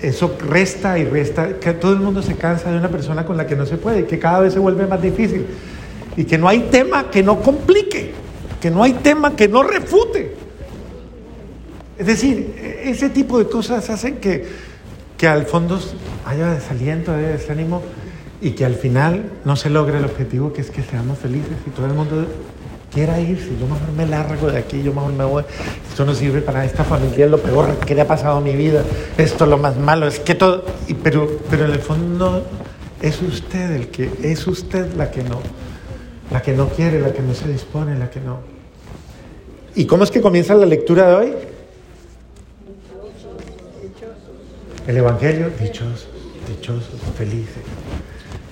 eso 0.08 0.36
resta 0.40 0.98
y 0.98 1.06
resta. 1.06 1.60
Que 1.60 1.74
todo 1.74 1.94
el 1.94 2.00
mundo 2.00 2.22
se 2.22 2.36
cansa 2.36 2.72
de 2.72 2.78
una 2.78 2.90
persona 2.90 3.26
con 3.26 3.38
la 3.38 3.48
que 3.48 3.56
no 3.56 3.66
se 3.66 3.78
puede, 3.78 4.06
que 4.06 4.20
cada 4.20 4.40
vez 4.40 4.54
se 4.54 4.60
vuelve 4.60 4.88
más 4.88 5.02
difícil. 5.02 5.46
Y 6.18 6.24
que 6.26 6.38
no 6.38 6.48
hay 6.48 6.68
tema 6.72 7.10
que 7.10 7.24
no 7.24 7.42
complique, 7.42 8.14
que 8.62 8.72
no 8.72 8.84
hay 8.84 8.94
tema 8.94 9.36
que 9.36 9.48
no 9.48 9.64
refute. 9.64 10.36
Es 11.98 12.08
decir, 12.08 12.56
ese 12.84 13.10
tipo 13.10 13.40
de 13.40 13.48
cosas 13.48 13.90
hacen 13.90 14.18
que 14.18 14.76
que 15.18 15.28
al 15.28 15.46
fondo 15.46 15.80
haya 16.26 16.52
desaliento, 16.52 17.14
haya 17.14 17.30
desánimo 17.30 17.82
y 18.42 18.52
que 18.52 18.66
al 18.66 18.76
final 18.76 19.32
no 19.46 19.56
se 19.56 19.70
logre 19.70 19.98
el 19.98 20.06
objetivo 20.06 20.52
que 20.52 20.62
es 20.62 20.70
que 20.70 20.84
seamos 20.84 21.18
felices 21.20 21.58
y 21.66 21.70
todo 21.70 21.86
el 21.86 21.94
mundo 21.94 22.26
quiera 22.94 23.20
irse. 23.20 23.50
Yo 23.60 23.68
mejor 23.68 23.92
me 23.96 24.06
largo 24.06 24.52
de 24.52 24.58
aquí, 24.58 24.82
yo 24.84 24.94
mejor 24.94 25.14
me 25.14 25.26
voy. 25.26 25.44
Esto 25.90 26.06
no 26.06 26.14
sirve 26.14 26.42
para 26.42 26.66
esta 26.66 26.84
familia, 26.84 27.26
es 27.26 27.32
lo 27.32 27.40
peor 27.40 27.78
que 27.80 27.96
le 27.96 28.02
ha 28.02 28.08
pasado 28.08 28.38
a 28.38 28.42
mi 28.42 28.56
vida. 28.56 28.84
Esto 29.18 29.44
es 29.44 29.50
lo 29.50 29.58
más 29.58 29.78
malo, 29.78 30.08
es 30.08 30.20
que 30.20 30.36
todo. 30.36 30.66
Pero, 31.04 31.40
pero 31.50 31.66
en 31.66 31.72
el 31.72 31.80
fondo 31.80 32.44
es 33.02 33.22
usted 33.22 33.72
el 33.72 33.88
que, 33.90 34.10
es 34.24 34.48
usted 34.48 34.94
la 34.96 35.12
que 35.12 35.24
no, 35.24 35.40
la 36.32 36.42
que 36.42 36.54
no 36.54 36.70
quiere, 36.70 37.00
la 37.00 37.14
que 37.14 37.22
no 37.22 37.34
se 37.34 37.48
dispone, 37.48 37.98
la 37.98 38.10
que 38.10 38.20
no. 38.20 38.40
¿Y 39.76 39.86
cómo 39.86 40.04
es 40.04 40.12
que 40.12 40.22
comienza 40.22 40.56
la 40.56 40.66
lectura 40.66 41.10
de 41.10 41.16
hoy? 41.16 41.34
El 44.88 44.98
Evangelio, 44.98 45.50
dichosos, 45.60 46.08
dichosos, 46.48 47.00
felices. 47.18 47.64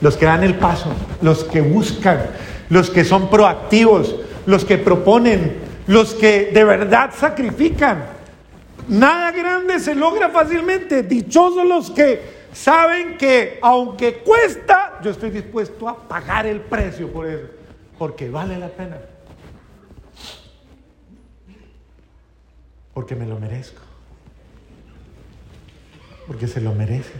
Los 0.01 0.17
que 0.17 0.25
dan 0.25 0.43
el 0.43 0.55
paso, 0.55 0.89
los 1.21 1.45
que 1.45 1.61
buscan, 1.61 2.19
los 2.69 2.89
que 2.89 3.03
son 3.03 3.29
proactivos, 3.29 4.15
los 4.45 4.65
que 4.65 4.77
proponen, 4.77 5.57
los 5.87 6.13
que 6.13 6.51
de 6.53 6.63
verdad 6.63 7.11
sacrifican. 7.15 8.05
Nada 8.87 9.31
grande 9.31 9.79
se 9.79 9.95
logra 9.95 10.29
fácilmente. 10.29 11.03
Dichosos 11.03 11.65
los 11.65 11.91
que 11.91 12.21
saben 12.51 13.17
que 13.17 13.59
aunque 13.61 14.15
cuesta, 14.15 14.99
yo 15.03 15.11
estoy 15.11 15.29
dispuesto 15.29 15.87
a 15.87 15.97
pagar 15.97 16.45
el 16.45 16.61
precio 16.61 17.11
por 17.11 17.27
eso, 17.27 17.47
porque 17.97 18.29
vale 18.29 18.57
la 18.57 18.67
pena. 18.67 18.97
Porque 22.93 23.15
me 23.15 23.25
lo 23.25 23.39
merezco 23.39 23.81
porque 26.27 26.47
se 26.47 26.61
lo 26.61 26.73
merece. 26.73 27.11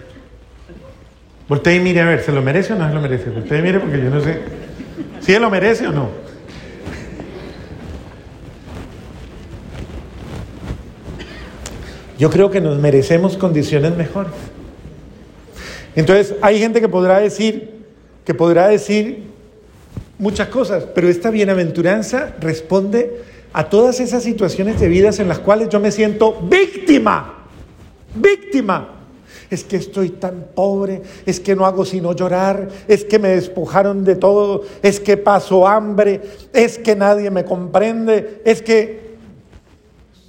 Voltea 1.47 1.75
y 1.75 1.79
mire 1.79 2.01
a 2.01 2.05
ver, 2.05 2.21
¿se 2.21 2.31
lo 2.31 2.41
merece 2.41 2.73
o 2.73 2.77
no 2.77 2.87
se 2.87 2.93
lo 2.93 3.01
merece? 3.01 3.29
Voltea 3.29 3.59
y 3.59 3.61
mire 3.61 3.79
porque 3.79 3.97
yo 4.01 4.09
no 4.09 4.21
sé 4.21 4.39
si 5.23 5.33
él 5.33 5.41
lo 5.41 5.49
merece 5.49 5.87
o 5.87 5.91
no. 5.91 6.09
Yo 12.19 12.29
creo 12.29 12.51
que 12.51 12.61
nos 12.61 12.77
merecemos 12.77 13.37
condiciones 13.37 13.95
mejores. 13.95 14.31
Entonces, 15.95 16.35
hay 16.41 16.59
gente 16.59 16.79
que 16.79 16.89
podrá 16.89 17.19
decir, 17.19 17.71
que 18.23 18.33
podrá 18.33 18.67
decir 18.67 19.23
muchas 20.17 20.47
cosas, 20.47 20.85
pero 20.95 21.09
esta 21.09 21.29
bienaventuranza 21.29 22.35
responde 22.39 23.21
a 23.51 23.69
todas 23.69 23.99
esas 23.99 24.23
situaciones 24.23 24.79
de 24.79 24.87
vidas 24.87 25.19
en 25.19 25.27
las 25.27 25.39
cuales 25.39 25.69
yo 25.69 25.79
me 25.79 25.91
siento 25.91 26.39
víctima, 26.41 27.45
víctima. 28.15 29.02
Es 29.53 29.63
que 29.63 29.77
estoy 29.77 30.09
tan 30.09 30.47
pobre, 30.55 31.01
es 31.25 31.39
que 31.39 31.55
no 31.55 31.65
hago 31.65 31.85
sino 31.85 32.13
llorar, 32.13 32.69
es 32.87 33.05
que 33.05 33.19
me 33.19 33.29
despojaron 33.29 34.03
de 34.03 34.15
todo, 34.15 34.63
es 34.81 34.99
que 34.99 35.17
paso 35.17 35.67
hambre, 35.67 36.21
es 36.53 36.77
que 36.77 36.95
nadie 36.95 37.29
me 37.29 37.45
comprende, 37.45 38.41
es 38.45 38.61
que 38.61 39.15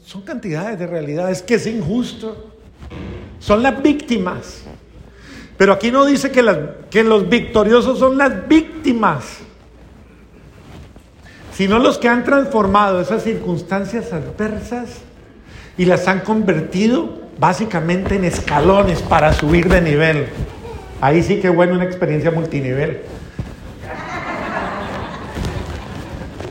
son 0.04 0.22
cantidades 0.22 0.78
de 0.78 0.86
realidad, 0.86 1.30
es 1.30 1.42
que 1.42 1.54
es 1.54 1.66
injusto. 1.66 2.52
Son 3.38 3.62
las 3.62 3.82
víctimas. 3.82 4.62
Pero 5.56 5.72
aquí 5.72 5.90
no 5.90 6.04
dice 6.04 6.30
que, 6.30 6.44
que 6.90 7.04
los 7.04 7.28
victoriosos 7.28 7.98
son 7.98 8.18
las 8.18 8.48
víctimas 8.48 9.44
sino 11.54 11.78
los 11.78 11.98
que 11.98 12.08
han 12.08 12.24
transformado 12.24 13.00
esas 13.00 13.22
circunstancias 13.22 14.12
adversas 14.12 14.88
y 15.78 15.84
las 15.84 16.08
han 16.08 16.20
convertido 16.20 17.23
básicamente 17.38 18.16
en 18.16 18.24
escalones 18.24 19.02
para 19.02 19.32
subir 19.32 19.68
de 19.68 19.80
nivel. 19.80 20.26
Ahí 21.00 21.22
sí 21.22 21.40
que 21.40 21.48
bueno 21.48 21.74
una 21.74 21.84
experiencia 21.84 22.30
multinivel. 22.30 23.02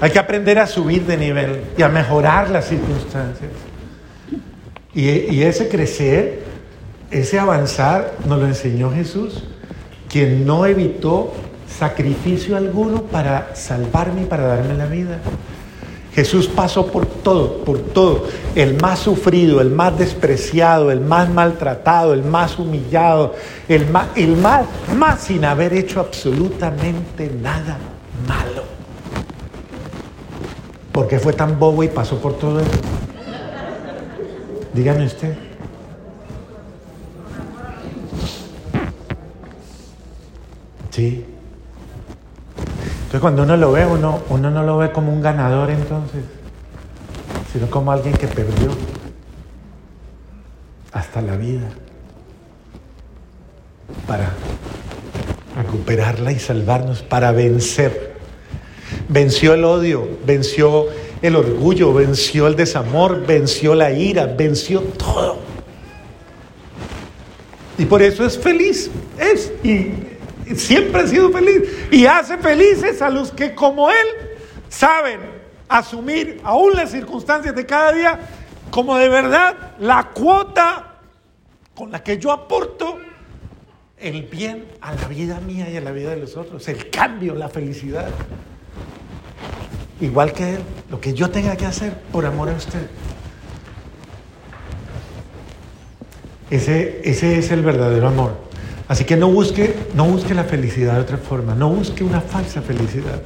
Hay 0.02 0.12
que 0.12 0.20
aprender 0.20 0.60
a 0.60 0.68
subir 0.68 1.06
de 1.06 1.16
nivel 1.16 1.62
y 1.78 1.82
a 1.82 1.90
mejorar 1.90 2.50
las 2.50 2.68
circunstancias. 2.68 3.52
Y, 4.94 5.10
y, 5.10 5.44
ese 5.44 5.70
crecer, 5.70 6.44
ese 7.10 7.40
avanzar, 7.40 8.14
nos 8.28 8.40
lo 8.40 8.46
enseñó 8.46 8.92
Jesús, 8.92 9.46
quien 10.10 10.46
no 10.46 10.66
evitó 10.66 11.34
sacrificio 11.68 12.58
alguno 12.58 13.04
para 13.04 13.56
salvarme 13.56 14.24
y 14.24 14.26
para 14.26 14.44
darme 14.44 14.76
la 14.76 14.86
vida. 14.86 15.20
Jesús 16.16 16.48
pasó 16.48 16.88
por 16.88 17.06
todo, 17.08 17.64
por 17.64 17.80
todo. 17.80 18.26
El 18.54 18.80
más 18.80 19.00
sufrido, 19.00 19.62
el 19.62 19.72
más 19.72 19.98
despreciado, 19.98 20.92
el 20.92 21.02
más 21.02 21.30
maltratado, 21.30 22.14
el 22.14 22.24
más 22.24 22.60
humillado, 22.60 23.34
el 23.68 23.90
más, 23.90 24.08
el 24.16 24.38
más, 24.38 24.68
más 24.96 25.22
sin 25.22 25.44
haber 25.44 25.74
hecho 25.74 26.00
absolutamente 26.00 27.32
nada 27.42 27.78
malo. 28.28 28.64
¿Por 30.92 31.08
qué 31.08 31.20
fue 31.20 31.34
tan 31.34 31.58
bobo 31.58 31.84
y 31.84 31.88
pasó 31.88 32.18
por 32.20 32.38
todo 32.38 32.60
eso? 32.60 32.70
Dígame 34.74 35.06
usted. 35.06 35.36
Sí. 40.92 41.33
Entonces 43.14 43.22
cuando 43.22 43.44
uno 43.44 43.58
lo 43.58 43.72
ve, 43.72 43.86
uno, 43.86 44.24
uno 44.30 44.50
no 44.50 44.64
lo 44.64 44.80
ve 44.80 44.92
como 44.92 45.14
un 45.14 45.22
ganador 45.22 45.70
entonces, 45.70 46.24
sino 47.52 47.70
como 47.70 47.92
alguien 47.92 48.16
que 48.16 48.26
perdió 48.26 48.72
hasta 50.92 51.22
la 51.22 51.38
vida 51.38 51.70
para 54.08 54.32
recuperarla 55.56 56.32
y 56.32 56.40
salvarnos, 56.40 57.04
para 57.04 57.32
vencer. 57.32 58.16
Venció 59.10 59.54
el 59.54 59.64
odio, 59.64 60.08
venció 60.26 60.88
el 61.22 61.36
orgullo, 61.36 61.94
venció 61.94 62.48
el 62.48 62.56
desamor, 62.56 63.28
venció 63.28 63.76
la 63.76 63.92
ira, 63.92 64.26
venció 64.26 64.82
todo. 64.82 65.38
Y 67.78 67.86
por 67.86 68.02
eso 68.02 68.26
es 68.26 68.40
feliz, 68.40 68.90
es. 69.20 69.52
Y 69.64 69.92
siempre 70.56 71.04
ha 71.04 71.06
sido 71.06 71.30
feliz 71.30 71.62
y 71.94 72.08
hace 72.08 72.40
felices 72.40 73.04
a 73.04 73.10
los 73.12 73.32
que 73.32 73.54
como 73.54 73.92
Él 73.92 74.08
saben 74.68 75.20
asumir 75.70 76.42
aún 76.44 76.74
las 76.74 76.90
circunstancias 76.90 77.56
de 77.56 77.68
cada 77.68 77.92
día 77.92 78.20
como 78.72 78.98
de 78.98 79.10
verdad 79.10 79.76
la 79.78 80.10
cuota 80.10 80.96
con 81.76 81.92
la 81.92 82.04
que 82.04 82.18
yo 82.18 82.32
aporto 82.32 82.98
el 84.00 84.24
bien 84.24 84.66
a 84.82 84.96
la 84.96 85.08
vida 85.08 85.40
mía 85.40 85.70
y 85.70 85.78
a 85.78 85.82
la 85.82 85.92
vida 85.92 86.10
de 86.10 86.18
los 86.18 86.36
otros, 86.36 86.68
el 86.68 86.90
cambio, 86.90 87.36
la 87.36 87.48
felicidad. 87.48 88.10
Igual 90.02 90.34
que 90.34 90.56
Él, 90.56 90.60
lo 90.90 91.00
que 91.00 91.14
yo 91.14 91.30
tenga 91.30 91.56
que 91.56 91.68
hacer 91.68 91.94
por 92.12 92.26
amor 92.26 92.50
a 92.50 92.54
usted. 92.54 92.90
Ese, 96.50 97.08
ese 97.08 97.38
es 97.38 97.52
el 97.52 97.62
verdadero 97.62 98.08
amor. 98.08 98.53
Así 98.88 99.06
que 99.06 99.16
no 99.16 99.30
busque, 99.30 99.76
no 99.96 100.06
busque 100.06 100.34
la 100.34 100.44
felicidad 100.44 100.96
de 100.96 101.02
otra 101.02 101.18
forma, 101.18 101.56
no 101.56 101.70
busque 101.70 102.04
una 102.04 102.22
falsa 102.22 102.62
felicidad. 102.62 103.22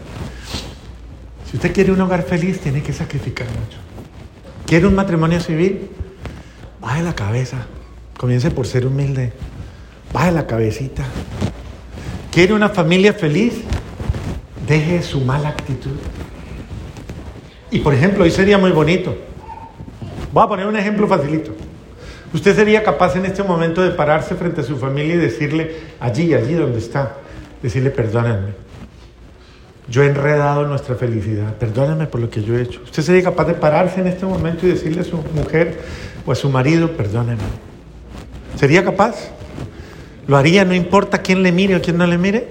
Si 1.49 1.57
usted 1.57 1.73
quiere 1.73 1.91
un 1.91 2.01
hogar 2.01 2.23
feliz, 2.23 2.59
tiene 2.59 2.83
que 2.83 2.93
sacrificar 2.93 3.47
mucho. 3.47 3.77
¿Quiere 4.65 4.85
un 4.85 4.95
matrimonio 4.95 5.39
civil? 5.39 5.89
Baje 6.81 7.01
la 7.01 7.15
cabeza. 7.15 7.65
Comience 8.17 8.51
por 8.51 8.67
ser 8.67 8.85
humilde. 8.85 9.31
Baje 10.13 10.31
la 10.31 10.45
cabecita. 10.45 11.03
¿Quiere 12.31 12.53
una 12.53 12.69
familia 12.69 13.13
feliz? 13.13 13.61
Deje 14.67 15.01
su 15.01 15.21
mala 15.21 15.49
actitud. 15.49 15.95
Y 17.71 17.79
por 17.79 17.93
ejemplo, 17.93 18.25
hoy 18.25 18.31
sería 18.31 18.57
muy 18.57 18.71
bonito. 18.71 19.15
Voy 20.33 20.43
a 20.43 20.47
poner 20.47 20.67
un 20.67 20.75
ejemplo 20.75 21.07
facilito. 21.07 21.55
Usted 22.33 22.55
sería 22.55 22.83
capaz 22.83 23.15
en 23.15 23.25
este 23.25 23.43
momento 23.43 23.81
de 23.81 23.91
pararse 23.91 24.35
frente 24.35 24.61
a 24.61 24.63
su 24.63 24.77
familia 24.77 25.15
y 25.15 25.17
decirle, 25.17 25.75
allí, 25.99 26.33
allí 26.33 26.53
donde 26.53 26.79
está, 26.79 27.13
decirle, 27.61 27.89
perdónenme. 27.89 28.67
Yo 29.89 30.03
he 30.03 30.07
enredado 30.07 30.67
nuestra 30.67 30.95
felicidad, 30.95 31.53
perdónenme 31.55 32.07
por 32.07 32.19
lo 32.19 32.29
que 32.29 32.43
yo 32.43 32.57
he 32.57 32.61
hecho. 32.61 32.81
Usted 32.83 33.03
sería 33.03 33.23
capaz 33.23 33.45
de 33.45 33.53
pararse 33.53 34.01
en 34.01 34.07
este 34.07 34.25
momento 34.25 34.67
y 34.67 34.71
decirle 34.71 35.01
a 35.01 35.05
su 35.05 35.17
mujer 35.33 35.79
o 36.25 36.31
a 36.33 36.35
su 36.35 36.49
marido, 36.49 36.91
perdónenme. 36.91 37.41
¿Sería 38.57 38.83
capaz? 38.83 39.29
¿Lo 40.27 40.35
haría? 40.35 40.65
No 40.65 40.73
importa 40.73 41.19
quién 41.19 41.41
le 41.41 41.53
mire 41.53 41.77
o 41.77 41.81
quién 41.81 41.97
no 41.97 42.05
le 42.05 42.17
mire. 42.17 42.49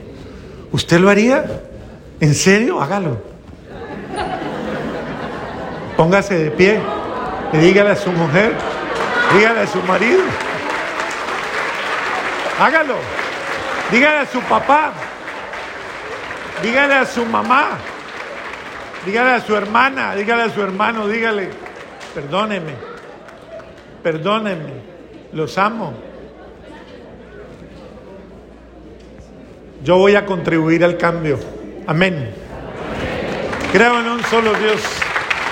¿Usted 0.73 0.99
lo 0.99 1.11
haría? 1.11 1.45
¿En 2.21 2.35
serio? 2.35 2.81
Hágalo. 2.81 3.19
Póngase 5.97 6.39
de 6.39 6.51
pie 6.51 6.79
y 7.53 7.57
dígale 7.59 7.91
a 7.91 7.97
su 7.97 8.11
mujer, 8.13 8.53
Dígale 9.35 9.61
a 9.61 9.67
su 9.67 9.83
marido. 9.83 10.23
Hágalo. 12.59 12.97
Dígale 13.91 14.19
a 14.19 14.27
su 14.27 14.41
papá. 14.43 14.93
Dígale 16.63 16.95
a 16.95 17.07
su 17.07 17.25
mamá. 17.25 17.79
Dígale 19.05 19.33
a 19.33 19.41
su 19.41 19.57
hermana. 19.57 20.15
Dígale 20.15 20.43
a 20.45 20.51
su 20.51 20.63
hermano. 20.63 21.07
Dígale, 21.09 21.51
perdóneme. 22.15 22.75
Perdónenme. 24.03 24.73
Los 25.33 25.59
amo. 25.59 25.95
Yo 29.83 29.99
voy 29.99 30.17
a 30.17 30.25
contribuir 30.25 30.85
al 30.85 30.97
cambio. 30.97 31.39
Amén. 31.87 32.33
Creo 33.73 34.01
en 34.01 34.09
un 34.09 34.25
solo 34.25 34.55
Dios. 34.55 34.81